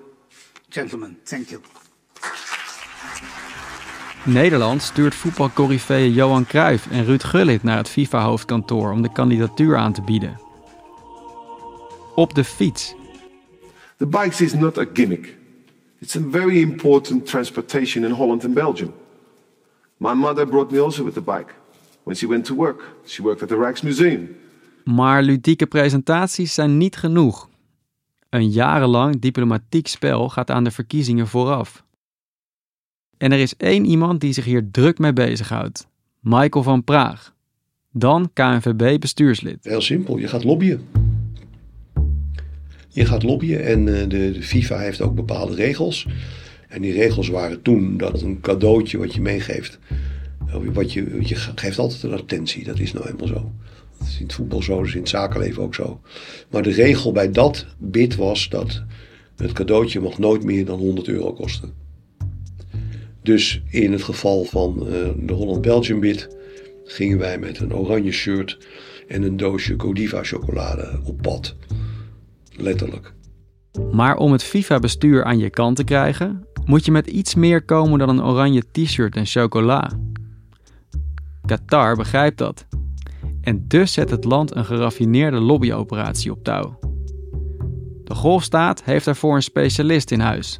gentlemen. 0.69 1.17
Thank 1.23 1.47
you. 1.47 1.61
Nederland 4.25 4.81
stuurt 4.81 5.15
voetbalcorifeeën 5.15 6.13
Johan 6.13 6.45
Cruijff 6.45 6.91
en 6.91 7.05
Ruud 7.05 7.23
Gullit 7.23 7.63
naar 7.63 7.77
het 7.77 7.89
FIFA-hoofdkantoor 7.89 8.91
om 8.91 9.01
de 9.01 9.11
kandidatuur 9.11 9.77
aan 9.77 9.93
te 9.93 10.01
bieden. 10.01 10.39
Op 12.15 12.33
de 12.33 12.43
fiets. 12.43 12.95
The 13.97 14.07
bikes 14.07 14.41
is 14.41 14.53
not 14.53 14.77
a 14.77 14.85
gimmick. 14.93 15.37
It's 15.99 16.15
a 16.15 16.21
very 16.31 16.61
important 16.61 17.25
transportation 17.25 18.05
in 18.05 18.11
Holland 18.11 18.45
and 18.45 18.53
Belgium. 18.53 18.93
My 19.97 20.13
mother 20.13 20.47
brought 20.47 20.71
me 20.71 20.81
also 20.81 21.03
with 21.03 21.13
the 21.13 21.21
bike. 21.21 21.53
When 22.03 22.15
she 22.15 22.27
went 22.27 22.45
to 22.45 22.55
work, 22.55 22.95
she 23.05 23.21
worked 23.21 23.41
at 23.41 23.47
the 23.47 23.57
Rijksmuseum. 23.57 24.35
Maar 24.83 25.23
ludieke 25.23 25.65
presentaties 25.65 26.53
zijn 26.53 26.77
niet 26.77 26.95
genoeg. 26.95 27.49
Een 28.29 28.49
jarenlang 28.49 29.19
diplomatiek 29.19 29.87
spel 29.87 30.29
gaat 30.29 30.51
aan 30.51 30.63
de 30.63 30.71
verkiezingen 30.71 31.27
vooraf. 31.27 31.84
En 33.17 33.31
er 33.31 33.39
is 33.39 33.55
één 33.57 33.85
iemand 33.85 34.21
die 34.21 34.33
zich 34.33 34.45
hier 34.45 34.67
druk 34.71 34.97
mee 34.97 35.13
bezighoudt: 35.13 35.87
Michael 36.19 36.63
van 36.63 36.83
Praag. 36.83 37.33
Dan 37.91 38.29
KNVB-bestuurslid. 38.33 39.57
Heel 39.61 39.81
simpel, 39.81 40.17
je 40.17 40.27
gaat 40.27 40.43
lobbyen. 40.43 40.81
Je 42.89 43.05
gaat 43.05 43.23
lobbyen 43.23 43.65
en 43.65 43.85
de, 43.85 44.07
de 44.07 44.43
FIFA 44.43 44.77
heeft 44.77 45.01
ook 45.01 45.15
bepaalde 45.15 45.55
regels. 45.55 46.07
En 46.67 46.81
die 46.81 46.93
regels 46.93 47.27
waren 47.27 47.61
toen 47.61 47.97
dat 47.97 48.21
een 48.21 48.41
cadeautje 48.41 48.97
wat 48.97 49.13
je 49.13 49.21
meegeeft. 49.21 49.79
Wat 50.73 50.93
je, 50.93 51.17
je 51.21 51.35
geeft 51.35 51.79
altijd 51.79 52.03
een 52.03 52.13
attentie, 52.13 52.63
dat 52.63 52.79
is 52.79 52.93
nou 52.93 53.05
helemaal 53.05 53.27
zo. 53.27 53.51
Dat 53.97 54.07
is 54.07 54.17
in 54.17 54.23
het 54.23 54.33
voetbal 54.33 54.61
zo, 54.61 54.77
dat 54.77 54.85
is 54.85 54.93
in 54.93 54.99
het 54.99 55.09
zakenleven 55.09 55.63
ook 55.63 55.75
zo. 55.75 56.01
Maar 56.49 56.63
de 56.63 56.71
regel 56.71 57.11
bij 57.11 57.31
dat 57.31 57.65
bid 57.77 58.15
was 58.15 58.49
dat 58.49 58.83
het 59.35 59.51
cadeautje 59.51 59.99
mag 59.99 60.17
nooit 60.17 60.43
meer 60.43 60.65
dan 60.65 60.79
100 60.79 61.07
euro 61.07 61.33
kosten. 61.33 61.84
Dus 63.25 63.61
in 63.69 63.91
het 63.91 64.03
geval 64.03 64.43
van 64.43 64.77
uh, 64.79 65.09
de 65.17 65.33
Holland-Belgium 65.33 65.99
bid 65.99 66.37
gingen 66.83 67.17
wij 67.17 67.37
met 67.37 67.59
een 67.59 67.75
oranje 67.75 68.11
shirt 68.11 68.57
en 69.07 69.23
een 69.23 69.37
doosje 69.37 69.73
Godiva 69.77 70.23
chocolade 70.23 70.99
op 71.03 71.21
pad. 71.21 71.55
Letterlijk. 72.55 73.13
Maar 73.91 74.17
om 74.17 74.31
het 74.31 74.43
FIFA-bestuur 74.43 75.23
aan 75.23 75.37
je 75.37 75.49
kant 75.49 75.75
te 75.75 75.83
krijgen, 75.83 76.47
moet 76.65 76.85
je 76.85 76.91
met 76.91 77.07
iets 77.07 77.35
meer 77.35 77.63
komen 77.63 77.99
dan 77.99 78.09
een 78.09 78.23
oranje 78.23 78.63
t-shirt 78.71 79.15
en 79.15 79.25
chocola. 79.25 79.91
Qatar 81.45 81.95
begrijpt 81.95 82.37
dat. 82.37 82.67
En 83.41 83.67
dus 83.67 83.93
zet 83.93 84.09
het 84.09 84.23
land 84.23 84.55
een 84.55 84.65
geraffineerde 84.65 85.39
lobbyoperatie 85.39 86.31
op 86.31 86.43
touw. 86.43 86.79
De 88.03 88.15
golfstaat 88.15 88.83
heeft 88.83 89.05
daarvoor 89.05 89.35
een 89.35 89.41
specialist 89.41 90.11
in 90.11 90.19
huis. 90.19 90.59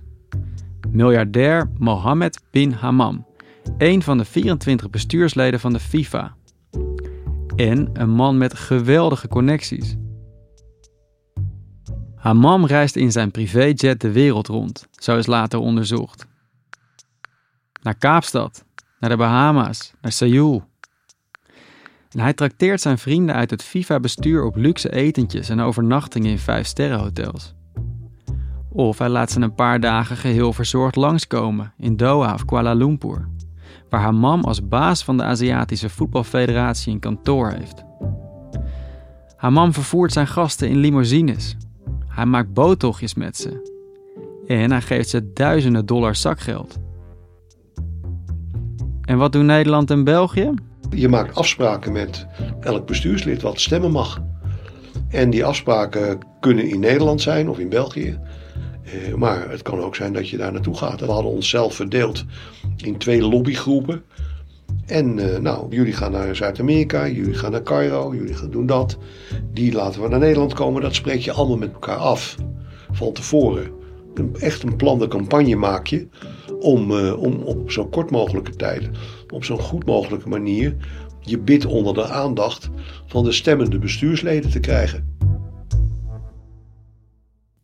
Miljardair 0.91 1.71
Mohammed 1.77 2.41
bin 2.51 2.71
Hammam, 2.71 3.25
een 3.77 4.03
van 4.03 4.17
de 4.17 4.25
24 4.25 4.89
bestuursleden 4.89 5.59
van 5.59 5.73
de 5.73 5.79
FIFA. 5.79 6.35
En 7.55 7.89
een 7.93 8.09
man 8.09 8.37
met 8.37 8.53
geweldige 8.53 9.27
connecties. 9.27 9.95
Hammam 12.15 12.65
reist 12.65 12.95
in 12.95 13.11
zijn 13.11 13.31
privéjet 13.31 14.01
de 14.01 14.11
wereld 14.11 14.47
rond, 14.47 14.87
zo 14.91 15.17
is 15.17 15.25
later 15.25 15.59
onderzocht. 15.59 16.27
Naar 17.81 17.97
Kaapstad, 17.97 18.65
naar 18.99 19.09
de 19.09 19.17
Bahama's, 19.17 19.93
naar 20.01 20.11
Seoul. 20.11 20.63
Hij 22.09 22.33
trakteert 22.33 22.81
zijn 22.81 22.97
vrienden 22.97 23.35
uit 23.35 23.49
het 23.49 23.63
FIFA-bestuur 23.63 24.43
op 24.43 24.55
luxe 24.55 24.91
etentjes 24.91 25.49
en 25.49 25.59
overnachtingen 25.59 26.31
in 26.31 26.39
vijfsterrenhotels. 26.39 27.53
Of 28.75 28.97
hij 28.97 29.09
laat 29.09 29.31
ze 29.31 29.41
een 29.41 29.55
paar 29.55 29.79
dagen 29.79 30.17
geheel 30.17 30.53
verzorgd 30.53 30.95
langskomen 30.95 31.73
in 31.77 31.97
Doha 31.97 32.33
of 32.33 32.45
Kuala 32.45 32.73
Lumpur, 32.73 33.27
waar 33.89 34.01
Hammam 34.01 34.43
als 34.43 34.67
baas 34.67 35.03
van 35.03 35.17
de 35.17 35.23
Aziatische 35.23 35.89
Voetbalfederatie 35.89 36.93
een 36.93 36.99
kantoor 36.99 37.51
heeft. 37.51 37.83
Hammam 39.35 39.73
vervoert 39.73 40.11
zijn 40.11 40.27
gasten 40.27 40.69
in 40.69 40.77
limousines. 40.77 41.57
Hij 42.07 42.25
maakt 42.25 42.53
boottochtjes 42.53 43.13
met 43.13 43.37
ze. 43.37 43.73
En 44.47 44.71
hij 44.71 44.81
geeft 44.81 45.09
ze 45.09 45.33
duizenden 45.33 45.85
dollars 45.85 46.21
zakgeld. 46.21 46.77
En 49.01 49.17
wat 49.17 49.31
doen 49.31 49.45
Nederland 49.45 49.91
en 49.91 50.03
België? 50.03 50.53
Je 50.89 51.09
maakt 51.09 51.35
afspraken 51.35 51.91
met 51.91 52.27
elk 52.59 52.85
bestuurslid 52.85 53.41
wat 53.41 53.59
stemmen 53.59 53.91
mag. 53.91 54.21
En 55.09 55.29
die 55.29 55.45
afspraken 55.45 56.19
kunnen 56.39 56.69
in 56.69 56.79
Nederland 56.79 57.21
zijn 57.21 57.49
of 57.49 57.59
in 57.59 57.69
België. 57.69 58.19
Eh, 58.85 59.13
maar 59.13 59.49
het 59.49 59.61
kan 59.61 59.79
ook 59.79 59.95
zijn 59.95 60.13
dat 60.13 60.29
je 60.29 60.37
daar 60.37 60.51
naartoe 60.51 60.77
gaat. 60.77 60.99
We 60.99 61.11
hadden 61.11 61.31
onszelf 61.31 61.75
verdeeld 61.75 62.25
in 62.77 62.97
twee 62.97 63.21
lobbygroepen. 63.21 64.03
En 64.85 65.17
uh, 65.17 65.37
nou, 65.37 65.75
jullie 65.75 65.93
gaan 65.93 66.11
naar 66.11 66.35
Zuid-Amerika, 66.35 67.07
jullie 67.07 67.33
gaan 67.33 67.51
naar 67.51 67.63
Cairo, 67.63 68.15
jullie 68.15 68.33
gaan 68.33 68.51
doen 68.51 68.65
dat. 68.65 68.97
Die 69.53 69.73
laten 69.73 70.01
we 70.01 70.07
naar 70.07 70.19
Nederland 70.19 70.53
komen. 70.53 70.81
Dat 70.81 70.95
spreek 70.95 71.19
je 71.19 71.31
allemaal 71.31 71.57
met 71.57 71.73
elkaar 71.73 71.95
af 71.95 72.35
van 72.91 73.13
tevoren. 73.13 73.71
Echt 74.39 74.63
een 74.63 74.75
plan 74.75 74.99
de 74.99 75.07
campagne 75.07 75.55
maak 75.55 75.87
je 75.87 76.07
om, 76.59 76.91
uh, 76.91 77.21
om 77.21 77.33
op 77.33 77.71
zo 77.71 77.87
kort 77.87 78.11
mogelijke 78.11 78.55
tijd, 78.55 78.89
op 79.33 79.43
zo'n 79.43 79.59
goed 79.59 79.85
mogelijke 79.85 80.29
manier, 80.29 80.75
je 81.21 81.39
bid 81.39 81.65
onder 81.65 81.93
de 81.93 82.07
aandacht 82.07 82.69
van 83.07 83.23
de 83.23 83.31
stemmende 83.31 83.79
bestuursleden 83.79 84.51
te 84.51 84.59
krijgen. 84.59 85.17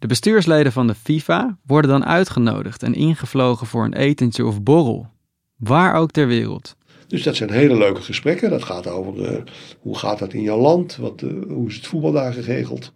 De 0.02 0.08
bestuursleden 0.08 0.72
van 0.72 0.88
de 0.88 0.96
FIFA 0.96 1.58
worden 1.66 1.92
dan 1.92 2.06
uitgenodigd 2.06 2.84
en 2.84 2.94
ingevlogen 2.94 3.68
voor 3.68 3.86
een 3.86 3.94
etentje 3.94 4.46
of 4.46 4.62
borrel, 4.62 5.08
waar 5.56 5.96
ook 5.96 6.12
ter 6.12 6.28
wereld. 6.28 6.76
Dus 7.08 7.24
dat 7.24 7.36
zijn 7.36 7.52
hele 7.52 7.78
leuke 7.78 8.02
gesprekken. 8.02 8.50
Dat 8.50 8.64
gaat 8.64 8.88
over 8.88 9.32
uh, 9.32 9.42
hoe 9.80 9.98
gaat 9.98 10.20
dat 10.20 10.34
in 10.34 10.42
jouw 10.42 10.60
land? 10.60 10.96
Wat, 10.96 11.22
uh, 11.22 11.32
hoe 11.48 11.68
is 11.68 11.76
het 11.76 11.88
voetbal 11.88 12.12
daar 12.12 12.34
geregeld? 12.34 12.94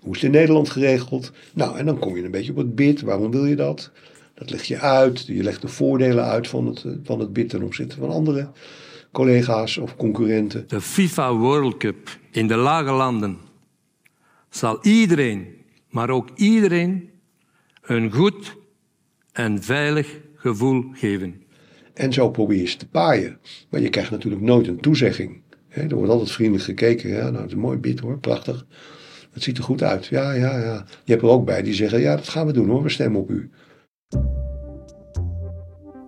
Hoe 0.00 0.14
is 0.14 0.20
het 0.20 0.22
in 0.22 0.38
Nederland 0.38 0.70
geregeld? 0.70 1.32
Nou, 1.54 1.78
en 1.78 1.86
dan 1.86 1.98
kom 1.98 2.16
je 2.16 2.24
een 2.24 2.30
beetje 2.30 2.52
op 2.52 2.58
het 2.58 2.74
bid. 2.74 3.00
Waarom 3.00 3.30
wil 3.30 3.46
je 3.46 3.56
dat? 3.56 3.90
Dat 4.34 4.50
leg 4.50 4.62
je 4.62 4.78
uit. 4.78 5.26
Je 5.26 5.42
legt 5.42 5.60
de 5.60 5.68
voordelen 5.68 6.24
uit 6.24 6.48
van 6.48 6.66
het, 6.66 6.84
van 7.04 7.20
het 7.20 7.32
bid 7.32 7.48
ten 7.48 7.62
opzichte 7.62 7.96
van 7.96 8.10
andere 8.10 8.50
collega's 9.12 9.76
of 9.76 9.96
concurrenten. 9.96 10.64
De 10.68 10.80
FIFA 10.80 11.34
World 11.34 11.76
Cup 11.76 12.18
in 12.30 12.46
de 12.46 12.56
lage 12.56 12.92
landen 12.92 13.38
zal 14.50 14.78
iedereen, 14.82 15.57
maar 15.90 16.10
ook 16.10 16.28
iedereen, 16.34 17.10
een 17.82 18.12
goed 18.12 18.56
en 19.32 19.62
veilig 19.62 20.20
gevoel 20.34 20.84
geven. 20.92 21.42
En 21.94 22.12
zo 22.12 22.30
probeer 22.30 22.58
je 22.58 22.66
ze 22.66 22.76
te 22.76 22.88
paaien. 22.88 23.38
Maar 23.70 23.80
je 23.80 23.88
krijgt 23.88 24.10
natuurlijk 24.10 24.42
nooit 24.42 24.66
een 24.66 24.80
toezegging. 24.80 25.42
He, 25.68 25.82
er 25.82 25.94
wordt 25.94 26.10
altijd 26.10 26.30
vriendelijk 26.30 26.64
gekeken. 26.64 27.08
Ja, 27.10 27.22
nou, 27.22 27.36
het 27.36 27.46
is 27.46 27.52
een 27.52 27.58
mooi 27.58 27.78
bid 27.78 28.00
hoor, 28.00 28.18
prachtig. 28.18 28.66
Het 29.32 29.42
ziet 29.42 29.58
er 29.58 29.64
goed 29.64 29.82
uit. 29.82 30.06
Ja, 30.06 30.32
ja, 30.32 30.58
ja. 30.58 30.84
Je 31.04 31.12
hebt 31.12 31.22
er 31.22 31.28
ook 31.28 31.44
bij 31.44 31.62
die 31.62 31.74
zeggen, 31.74 32.00
ja, 32.00 32.16
dat 32.16 32.28
gaan 32.28 32.46
we 32.46 32.52
doen 32.52 32.68
hoor, 32.68 32.82
we 32.82 32.88
stemmen 32.88 33.20
op 33.20 33.30
u. 33.30 33.50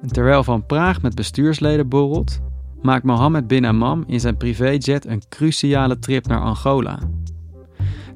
Terwijl 0.06 0.44
Van 0.44 0.66
Praag 0.66 1.02
met 1.02 1.14
bestuursleden 1.14 1.88
borrelt, 1.88 2.40
maakt 2.82 3.04
Mohammed 3.04 3.46
bin 3.46 3.66
Amam 3.66 4.04
in 4.06 4.20
zijn 4.20 4.36
privéjet 4.36 5.06
een 5.06 5.22
cruciale 5.28 5.98
trip 5.98 6.26
naar 6.26 6.40
Angola. 6.40 6.98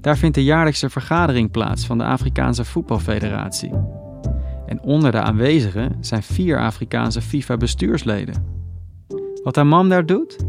Daar 0.05 0.17
vindt 0.17 0.35
de 0.35 0.45
jaarlijkse 0.45 0.91
vergadering 0.91 1.51
plaats 1.51 1.87
van 1.87 1.99
de 1.99 2.05
Afrikaanse 2.05 2.65
Voetbalfederatie. 2.65 3.71
En 4.67 4.83
onder 4.83 5.13
de 5.13 5.21
aanwezigen 5.21 5.97
zijn 6.01 6.23
vier 6.23 6.59
Afrikaanse 6.59 7.21
FIFA-bestuursleden. 7.21 8.45
Wat 9.43 9.59
Amam 9.59 9.89
daar 9.89 10.07
doet? 10.07 10.47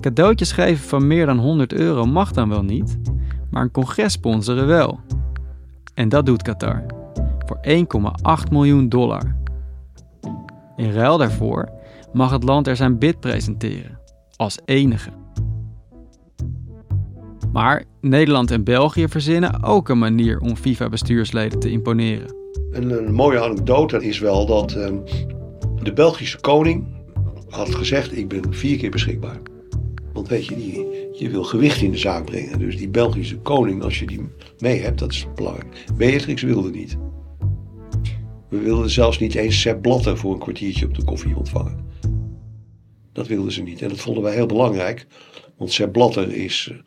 Cadeautjes 0.00 0.52
geven 0.52 0.88
van 0.88 1.06
meer 1.06 1.26
dan 1.26 1.38
100 1.38 1.72
euro 1.72 2.04
mag 2.04 2.32
dan 2.32 2.48
wel 2.48 2.62
niet, 2.62 2.98
maar 3.50 3.62
een 3.62 3.70
congres 3.70 4.12
sponsoren 4.12 4.66
wel. 4.66 5.00
En 5.94 6.08
dat 6.08 6.26
doet 6.26 6.42
Qatar 6.42 6.84
voor 7.46 7.58
1,8 8.44 8.50
miljoen 8.50 8.88
dollar. 8.88 9.36
In 10.76 10.92
ruil 10.92 11.18
daarvoor 11.18 11.68
mag 12.12 12.30
het 12.30 12.42
land 12.42 12.66
er 12.66 12.76
zijn 12.76 12.98
bid 12.98 13.20
presenteren, 13.20 13.98
als 14.36 14.58
enige. 14.64 15.19
Maar 17.52 17.84
Nederland 18.00 18.50
en 18.50 18.64
België 18.64 19.08
verzinnen 19.08 19.62
ook 19.62 19.88
een 19.88 19.98
manier 19.98 20.38
om 20.38 20.56
FIFA-bestuursleden 20.56 21.60
te 21.60 21.70
imponeren. 21.70 22.34
Een, 22.70 23.12
mooie 23.14 23.40
anekdote 23.40 24.04
is 24.04 24.18
wel 24.18 24.46
dat 24.46 24.76
uh, 24.76 24.86
de 25.82 25.92
Belgische 25.92 26.40
koning 26.40 26.86
had 27.48 27.74
gezegd: 27.74 28.16
Ik 28.16 28.28
ben 28.28 28.54
vier 28.54 28.78
keer 28.78 28.90
beschikbaar. 28.90 29.40
Want 30.12 30.28
weet 30.28 30.46
je, 30.46 30.54
die, 30.54 30.86
je 31.12 31.30
wil 31.30 31.44
gewicht 31.44 31.82
in 31.82 31.90
de 31.90 31.98
zaak 31.98 32.24
brengen. 32.24 32.58
Dus 32.58 32.76
die 32.76 32.88
Belgische 32.88 33.38
koning, 33.38 33.82
als 33.82 33.98
je 33.98 34.06
die 34.06 34.28
mee 34.58 34.80
hebt, 34.80 34.98
dat 34.98 35.12
is 35.12 35.26
belangrijk. 35.34 35.84
Beatrix 35.96 36.42
wilde 36.42 36.70
niet. 36.70 36.96
We 38.48 38.58
wilden 38.58 38.90
zelfs 38.90 39.18
niet 39.18 39.34
eens 39.34 39.60
Sepp 39.60 39.82
Blatter 39.82 40.16
voor 40.16 40.32
een 40.32 40.38
kwartiertje 40.38 40.86
op 40.86 40.94
de 40.94 41.04
koffie 41.04 41.36
ontvangen. 41.36 41.88
Dat 43.12 43.26
wilden 43.26 43.52
ze 43.52 43.62
niet. 43.62 43.82
En 43.82 43.88
dat 43.88 44.00
vonden 44.00 44.22
wij 44.22 44.34
heel 44.34 44.46
belangrijk. 44.46 45.06
Want 45.56 45.72
Sepp 45.72 45.92
Blatter 45.92 46.32
is, 46.32 46.68
eh, 46.72 46.78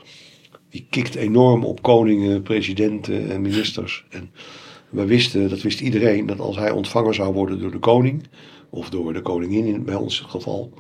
die 0.74 0.88
kikt 0.90 1.16
enorm 1.16 1.64
op 1.64 1.82
koningen, 1.82 2.42
presidenten 2.42 3.32
en 3.32 3.42
ministers. 3.42 4.06
En 4.10 4.32
wij 4.90 5.06
wisten, 5.06 5.50
dat 5.50 5.62
wist 5.62 5.82
iedereen, 5.82 6.26
dat 6.26 6.40
als 6.40 6.56
hij 6.56 6.72
ontvangen 6.72 7.14
zou 7.14 7.34
worden 7.34 7.60
door 7.60 7.72
de 7.72 7.80
koning, 7.80 8.24
of 8.70 8.90
door 8.90 9.14
de 9.14 9.22
koningin 9.22 9.66
in 9.66 9.84
bij 9.84 9.96
ons 9.96 10.20
geval, 10.20 10.74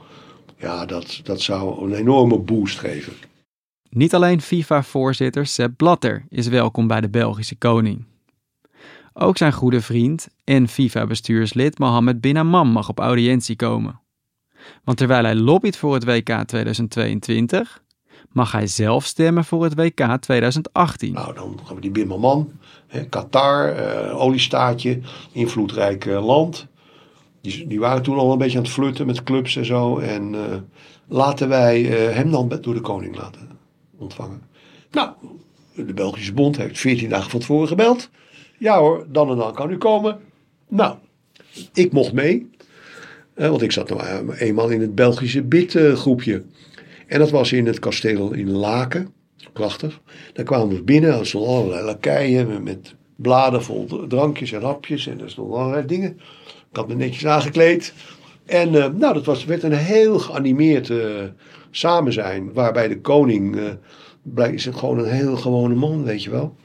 ja, 0.57 0.85
dat, 0.85 1.19
dat 1.23 1.41
zou 1.41 1.85
een 1.85 1.93
enorme 1.93 2.39
boost 2.39 2.79
geven. 2.79 3.13
Niet 3.89 4.13
alleen 4.13 4.41
FIFA-voorzitter 4.41 5.45
Sepp 5.45 5.77
Blatter 5.77 6.25
is 6.29 6.47
welkom 6.47 6.87
bij 6.87 7.01
de 7.01 7.09
Belgische 7.09 7.55
koning. 7.55 8.05
Ook 9.13 9.37
zijn 9.37 9.53
goede 9.53 9.81
vriend 9.81 10.27
en 10.43 10.67
FIFA-bestuurslid 10.67 11.79
Mohammed 11.79 12.21
bin 12.21 12.37
Amam 12.37 12.67
mag 12.67 12.89
op 12.89 12.99
audiëntie 12.99 13.55
komen. 13.55 14.01
Want 14.83 14.97
terwijl 14.97 15.23
hij 15.23 15.35
lobbyt 15.35 15.77
voor 15.77 15.93
het 15.93 16.05
WK 16.05 16.43
2022, 16.45 17.82
mag 18.33 18.51
hij 18.51 18.67
zelf 18.67 19.05
stemmen 19.05 19.45
voor 19.45 19.63
het 19.63 19.75
WK 19.75 20.17
2018. 20.19 21.13
Nou, 21.13 21.33
dan 21.33 21.59
gaan 21.65 21.75
we 21.75 21.91
die 21.91 22.11
Amam, 22.11 22.51
Qatar, 23.09 23.79
uh, 23.79 24.21
oliestaatje, 24.21 24.99
invloedrijk 25.31 26.05
land. 26.05 26.67
Die, 27.41 27.67
die, 27.67 27.79
waren 27.79 28.03
toen 28.03 28.17
al 28.17 28.31
een 28.31 28.37
beetje 28.37 28.57
aan 28.57 28.63
het 28.63 28.73
flirten 28.73 29.05
met 29.05 29.23
clubs 29.23 29.55
en 29.55 29.65
zo. 29.65 29.97
En 29.97 30.33
uh, 30.33 30.41
laten 31.07 31.49
wij 31.49 31.81
hem 31.83 32.31
dan 32.31 32.57
door 32.61 32.73
de 32.73 32.81
koning 32.81 33.15
laten 33.15 33.49
ontvangen. 33.97 34.41
Nou, 34.91 35.09
de 35.75 35.93
Belgische 35.93 36.33
Bond 36.33 36.57
heeft 36.57 36.79
14 36.79 37.09
dagen 37.09 37.29
van 37.29 37.39
tevoren 37.39 37.67
gebeld. 37.67 38.09
Ja 38.57 38.77
hoor, 38.77 39.05
dan 39.09 39.29
en 39.29 39.37
dan 39.37 39.53
kan 39.53 39.71
u 39.71 39.77
komen. 39.77 40.19
Nou, 40.67 40.95
ik 41.73 41.91
mocht 41.91 42.13
mee. 42.13 42.51
Uh, 43.35 43.49
want 43.49 43.61
ik 43.61 43.71
zat 43.71 43.89
nou 43.89 44.35
eenmaal 44.35 44.69
in 44.69 44.81
het 44.81 44.95
Belgische 44.95 45.43
bidgroepje. 45.43 46.43
En 47.13 47.19
dat 47.19 47.29
was 47.29 47.51
in 47.51 47.65
het 47.65 47.79
kasteel 47.79 48.31
in 48.31 48.51
Laken. 48.51 49.13
Prachtig. 49.53 49.99
Daar 50.33 50.45
kwamen 50.45 50.75
we 50.75 50.83
binnen. 50.83 51.19
Er 51.19 51.25
stonden 51.25 51.49
allerlei 51.49 51.85
lakeien 51.85 52.63
met 52.63 52.95
bladen 53.15 53.63
vol 53.63 54.07
drankjes 54.07 54.51
en 54.51 54.61
hapjes. 54.61 55.07
En 55.07 55.21
er 55.21 55.29
stonden 55.29 55.59
allerlei 55.59 55.85
dingen. 55.85 56.19
Ik 56.69 56.75
had 56.75 56.87
me 56.87 56.95
netjes 56.95 57.25
aangekleed. 57.25 57.93
En 58.45 58.73
uh, 58.73 58.87
nou, 58.87 59.13
dat 59.13 59.25
was, 59.25 59.45
werd 59.45 59.63
een 59.63 59.73
heel 59.73 60.19
geanimeerd 60.19 60.89
uh, 60.89 61.23
samen 61.71 62.13
zijn. 62.13 62.53
Waarbij 62.53 62.87
de 62.87 63.01
koning 63.01 63.57
is 64.51 64.65
gewoon 64.65 64.99
een 64.99 65.11
heel 65.11 65.35
gewone 65.35 65.75
man, 65.75 66.03
weet 66.03 66.23
je 66.23 66.29
wel. 66.29 66.55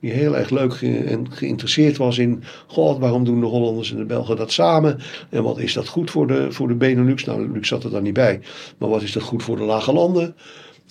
Die 0.00 0.10
heel 0.10 0.36
erg 0.36 0.50
leuk 0.50 0.72
en 0.82 1.32
geïnteresseerd 1.32 1.96
was 1.96 2.18
in. 2.18 2.42
God, 2.66 2.98
waarom 2.98 3.24
doen 3.24 3.40
de 3.40 3.46
Hollanders 3.46 3.90
en 3.90 3.96
de 3.96 4.04
Belgen 4.04 4.36
dat 4.36 4.52
samen? 4.52 4.98
En 5.30 5.42
wat 5.42 5.58
is 5.58 5.72
dat 5.72 5.88
goed 5.88 6.10
voor 6.10 6.26
de, 6.26 6.52
voor 6.52 6.68
de 6.68 6.74
Benelux? 6.74 7.24
Nou, 7.24 7.40
Benelux 7.40 7.68
zat 7.68 7.84
er 7.84 7.90
dan 7.90 8.02
niet 8.02 8.12
bij. 8.12 8.40
Maar 8.78 8.88
wat 8.88 9.02
is 9.02 9.12
dat 9.12 9.22
goed 9.22 9.42
voor 9.42 9.56
de 9.56 9.62
lage 9.62 9.92
landen? 9.92 10.34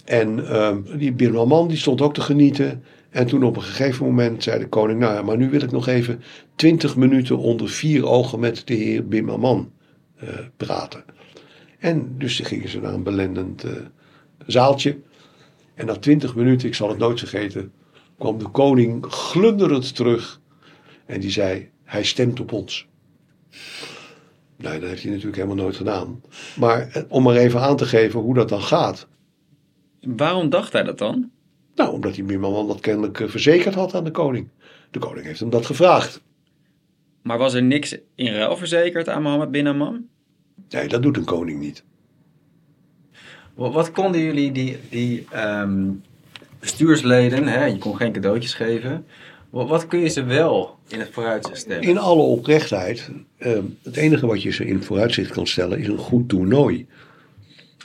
En 0.06 0.40
uh, 0.40 0.76
die 0.98 1.14
Birman 1.14 1.68
die 1.68 1.78
stond 1.78 2.02
ook 2.02 2.14
te 2.14 2.22
genieten. 2.22 2.84
En 3.10 3.28
toen 3.28 3.44
op 3.44 3.56
een 3.56 3.62
gegeven 3.62 4.06
moment 4.06 4.44
zei 4.44 4.60
de 4.60 4.68
koning: 4.68 5.00
Nou 5.00 5.14
ja, 5.14 5.22
maar 5.22 5.38
nu 5.38 5.50
wil 5.50 5.62
ik 5.62 5.72
nog 5.72 5.88
even 5.88 6.22
twintig 6.56 6.96
minuten 6.96 7.38
onder 7.38 7.70
vier 7.70 8.06
ogen 8.06 8.40
met 8.40 8.68
de 8.68 8.74
heer 8.74 9.08
Bimmerman 9.08 9.72
uh, 10.24 10.30
praten. 10.58 11.04
En 11.80 12.16
dus 12.18 12.40
gingen 12.40 12.70
ze 12.70 12.80
naar 12.80 12.94
een 12.94 13.04
belendend 13.04 13.66
uh, 13.66 13.72
zaaltje. 14.46 14.98
En 15.74 15.86
na 15.86 15.96
twintig 15.96 16.36
minuten, 16.36 16.68
ik 16.68 16.76
zal 16.76 16.90
het 16.90 16.98
nooit 16.98 17.20
vergeten, 17.20 17.72
kwam 18.18 18.38
de 18.38 18.48
koning 18.48 19.06
glunderend 19.06 19.96
terug. 19.96 20.42
En 21.06 21.20
die 21.20 21.32
zei: 21.32 21.70
Hij 21.84 22.04
stemt 22.04 22.40
op 22.40 22.52
ons. 22.52 22.88
Nou, 24.58 24.80
dat 24.80 24.90
heeft 24.90 25.02
hij 25.02 25.12
natuurlijk 25.12 25.38
helemaal 25.38 25.64
nooit 25.64 25.76
gedaan. 25.76 26.22
Maar 26.56 26.88
eh, 26.88 27.04
om 27.08 27.24
maar 27.24 27.36
even 27.36 27.62
aan 27.62 27.78
te 27.78 27.86
geven 27.86 28.20
hoe 28.20 28.34
dat 28.34 28.50
dan 28.50 28.62
gaat. 28.62 29.08
Waarom 30.02 30.50
dacht 30.50 30.74
hij 30.74 30.84
dat 30.84 30.98
dan? 30.98 31.32
Nou, 31.76 31.92
omdat 31.92 32.14
die 32.14 32.24
Bimmerman 32.24 32.68
dat 32.68 32.80
kennelijk 32.80 33.20
eh, 33.20 33.28
verzekerd 33.28 33.76
had 33.76 33.94
aan 33.96 34.04
de 34.04 34.12
koning. 34.12 34.50
De 34.92 35.00
koning 35.00 35.26
heeft 35.26 35.40
hem 35.40 35.50
dat 35.50 35.66
gevraagd. 35.66 36.22
Maar 37.22 37.38
was 37.38 37.54
er 37.54 37.64
niks 37.64 37.98
in 38.16 38.34
ruil 38.34 38.58
verzekerd 38.58 39.10
aan 39.10 39.22
Mohammed 39.22 39.52
bin 39.52 39.68
Amman? 39.68 40.08
Nee, 40.70 40.88
dat 40.88 41.02
doet 41.02 41.18
een 41.18 41.26
koning 41.26 41.60
niet. 41.60 41.84
Wat 43.54 43.92
konden 43.92 44.22
jullie 44.22 44.52
die, 44.52 44.78
die 44.90 45.28
um, 45.36 46.04
bestuursleden, 46.60 47.48
hè, 47.48 47.66
je 47.66 47.78
kon 47.78 47.96
geen 47.96 48.12
cadeautjes 48.12 48.54
geven. 48.54 49.06
Wat, 49.50 49.70
wat, 49.70 49.88
kun 49.88 50.00
je 50.00 50.08
ze 50.08 50.24
wel 50.24 50.78
in 50.88 51.00
het 51.00 51.10
vooruitzicht 51.12 51.58
stellen? 51.58 51.84
In 51.84 51.98
alle 51.98 52.22
oprechtheid, 52.22 53.10
uh, 53.40 53.58
het 53.84 53.96
enige 53.96 54.28
wat 54.28 54.42
je 54.42 54.52
ze 54.52 54.66
in 54.66 54.76
het 54.76 54.86
vooruitzicht 54.86 55.32
kan 55.32 55.48
stellen 55.48 55.80
is 55.80 55.88
een 55.88 55.98
goed 55.98 56.30
toernooi. 56.30 56.88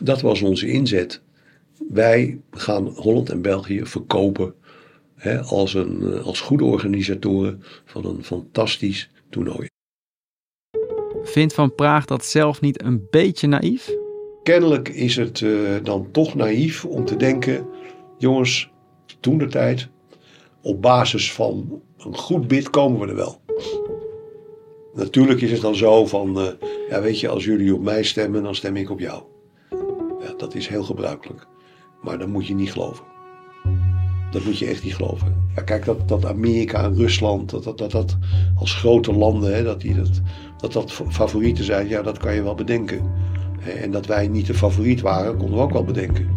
Dat 0.01 0.21
was 0.21 0.43
onze 0.43 0.67
inzet. 0.67 1.21
Wij 1.89 2.39
gaan 2.51 2.87
Holland 2.87 3.31
en 3.31 3.43
België 3.43 3.81
verkopen 3.85 4.55
hè, 5.15 5.41
als, 5.41 5.75
een, 5.75 6.23
als 6.23 6.41
goede 6.41 6.65
organisatoren 6.65 7.63
van 7.85 8.07
een 8.07 8.25
fantastisch 8.25 9.11
toernooi. 9.31 9.67
Vindt 11.23 11.55
Van 11.55 11.75
Praag 11.75 12.05
dat 12.05 12.25
zelf 12.25 12.61
niet 12.61 12.83
een 12.83 13.07
beetje 13.11 13.47
naïef? 13.47 13.91
Kennelijk 14.43 14.89
is 14.89 15.17
het 15.17 15.41
uh, 15.41 15.71
dan 15.83 16.09
toch 16.11 16.35
naïef 16.35 16.85
om 16.85 17.05
te 17.05 17.17
denken: 17.17 17.67
jongens, 18.23 18.71
toen 19.21 19.39
de 19.39 19.47
tijd, 19.47 19.89
op 20.63 20.83
basis 20.83 21.33
van 21.33 21.83
een 21.99 22.17
goed 22.17 22.49
bid 22.49 22.71
komen 22.71 23.01
we 23.01 23.07
er 23.07 23.15
wel. 23.15 23.41
Natuurlijk 24.95 25.41
is 25.41 25.51
het 25.51 25.61
dan 25.61 25.75
zo 25.75 26.07
van, 26.07 26.39
uh, 26.39 26.47
ja 26.89 27.01
weet 27.01 27.21
je, 27.21 27.29
als 27.29 27.45
jullie 27.45 27.75
op 27.75 27.83
mij 27.83 28.03
stemmen, 28.03 28.43
dan 28.43 28.55
stem 28.55 28.77
ik 28.77 28.91
op 28.91 29.01
jou. 29.01 29.23
Ja, 30.21 30.35
dat 30.37 30.55
is 30.55 30.69
heel 30.69 30.83
gebruikelijk. 30.83 31.47
Maar 32.03 32.19
dat 32.19 32.29
moet 32.29 32.47
je 32.47 32.55
niet 32.55 32.73
geloven. 32.73 33.05
Dat 34.31 34.45
moet 34.45 34.59
je 34.59 34.67
echt 34.67 34.85
niet 34.85 34.95
geloven. 34.95 35.51
Ja, 35.55 35.63
kijk, 35.63 35.85
dat, 35.85 36.09
dat 36.09 36.25
Amerika 36.25 36.85
en 36.85 36.97
Rusland, 36.97 37.51
dat 37.51 37.65
dat, 37.65 37.79
dat, 37.79 37.91
dat 37.91 38.17
als 38.57 38.75
grote 38.75 39.13
landen, 39.13 39.55
hè, 39.55 39.63
dat, 39.63 39.81
die 39.81 39.95
dat, 39.95 40.21
dat 40.57 40.73
dat 40.73 40.93
favorieten 40.93 41.65
zijn, 41.65 41.89
ja, 41.89 42.03
dat 42.03 42.19
kan 42.19 42.35
je 42.35 42.43
wel 42.43 42.55
bedenken. 42.55 43.11
En 43.83 43.91
dat 43.91 44.07
wij 44.07 44.29
niet 44.29 44.47
de 44.47 44.55
favoriet 44.55 45.01
waren, 45.01 45.37
konden 45.37 45.57
we 45.57 45.63
ook 45.63 45.73
wel 45.73 45.85
bedenken. 45.85 46.29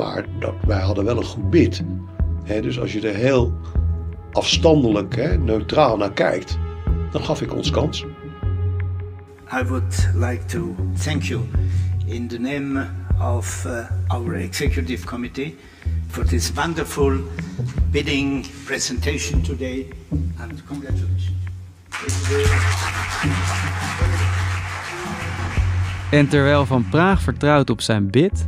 Maar 0.00 0.24
dat, 0.38 0.54
wij 0.66 0.80
hadden 0.80 1.04
wel 1.04 1.16
een 1.16 1.24
goed 1.24 1.50
bid. 1.50 1.82
dus 2.44 2.80
als 2.80 2.92
je 2.92 3.08
er 3.08 3.14
heel 3.14 3.52
afstandelijk, 4.32 5.38
neutraal 5.38 5.96
naar 5.96 6.12
kijkt, 6.12 6.58
dan 7.10 7.24
gaf 7.24 7.42
ik 7.42 7.54
ons 7.54 7.70
kans. 7.70 8.04
I 9.52 9.64
would 9.64 10.08
like 10.14 10.44
to 10.44 10.74
thank 11.04 11.22
you 11.22 11.40
in 12.06 12.28
the 12.28 12.38
name 12.38 12.86
of 13.36 13.64
uh, 13.66 13.90
our 14.06 14.34
executive 14.34 15.06
committee 15.06 15.56
for 16.08 16.24
this 16.24 16.52
wonderful 16.52 17.12
bidding 17.90 18.46
presentation 18.64 19.42
today 19.42 19.86
and 20.38 20.64
congratulations. 20.66 21.30
En 26.10 26.28
terwijl 26.28 26.66
Van 26.66 26.88
Praag 26.88 27.22
vertrouwt 27.22 27.70
op 27.70 27.80
zijn 27.80 28.10
bid, 28.10 28.46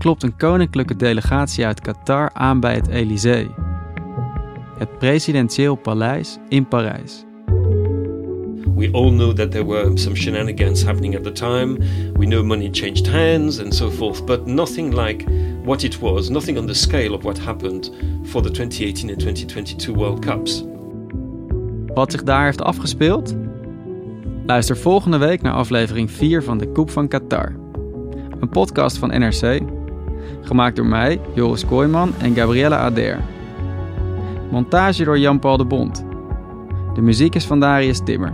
klopt 0.00 0.22
een 0.22 0.36
koninklijke 0.36 0.96
delegatie 0.96 1.66
uit 1.66 1.80
Qatar 1.80 2.30
aan 2.32 2.60
bij 2.60 2.74
het 2.74 2.88
Elysée. 2.88 3.50
Het 4.78 4.98
presidentieel 4.98 5.74
paleis 5.74 6.38
in 6.48 6.68
Parijs. 6.68 7.24
We 8.76 8.88
all 8.92 9.10
know 9.10 9.32
that 9.32 9.50
there 9.50 9.66
were 9.66 9.96
some 9.96 10.16
shenanigans 10.16 10.84
happening 10.84 11.16
at 11.16 11.24
the 11.24 11.32
time. 11.32 11.78
We 12.12 12.26
know 12.26 12.44
money 12.44 12.68
changed 12.72 13.08
hands 13.08 13.62
and 13.62 13.74
so 13.74 13.90
forth, 13.90 14.24
but 14.24 14.46
nothing 14.46 14.94
like 14.94 15.24
what 15.64 15.82
it 15.82 15.98
was, 15.98 16.28
nothing 16.28 16.58
on 16.58 16.66
the 16.66 16.74
scale 16.74 17.14
of 17.14 17.22
what 17.22 17.38
happened 17.38 17.90
for 18.24 18.42
the 18.42 18.50
2018 18.50 19.10
and 19.10 19.18
2022 19.18 19.94
World 19.94 20.24
Cups. 20.24 20.64
Wat 21.94 22.12
zich 22.12 22.22
daar 22.22 22.44
heeft 22.44 22.62
afgespeeld? 22.62 23.36
Luister 24.46 24.76
volgende 24.76 25.18
week 25.18 25.42
naar 25.42 25.54
aflevering 25.54 26.10
4 26.10 26.42
van 26.42 26.58
de 26.58 26.72
Koep 26.72 26.90
van 26.90 27.08
Qatar. 27.08 27.56
Een 28.40 28.48
podcast 28.48 28.98
van 28.98 29.08
NRC, 29.08 29.60
gemaakt 30.40 30.76
door 30.76 30.86
mij, 30.86 31.20
Joris 31.34 31.66
Kooijman 31.66 32.12
en 32.18 32.34
Gabriella 32.34 32.76
Ader. 32.76 33.18
Montage 34.50 35.04
door 35.04 35.18
Jan-Paul 35.18 35.56
de 35.56 35.64
Bond. 35.64 36.04
De 36.94 37.00
muziek 37.00 37.34
is 37.34 37.46
van 37.46 37.60
Darius 37.60 38.00
Timmer. 38.04 38.32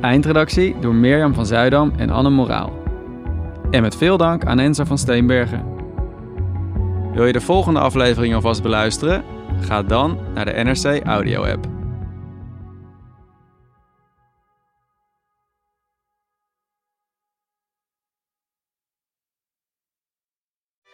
Eindredactie 0.00 0.76
door 0.80 0.94
Mirjam 0.94 1.34
van 1.34 1.46
Zuidam 1.46 1.92
en 1.96 2.10
Anne 2.10 2.30
Moraal. 2.30 2.72
En 3.70 3.82
met 3.82 3.96
veel 3.96 4.16
dank 4.16 4.44
aan 4.44 4.58
Enza 4.58 4.86
van 4.86 4.98
Steenbergen. 4.98 5.64
Wil 7.14 7.26
je 7.26 7.32
de 7.32 7.40
volgende 7.40 7.80
aflevering 7.80 8.34
alvast 8.34 8.62
beluisteren? 8.62 9.24
Ga 9.60 9.82
dan 9.82 10.18
naar 10.34 10.44
de 10.44 10.62
NRC 10.62 11.04
Audio 11.04 11.44
app. 11.44 11.71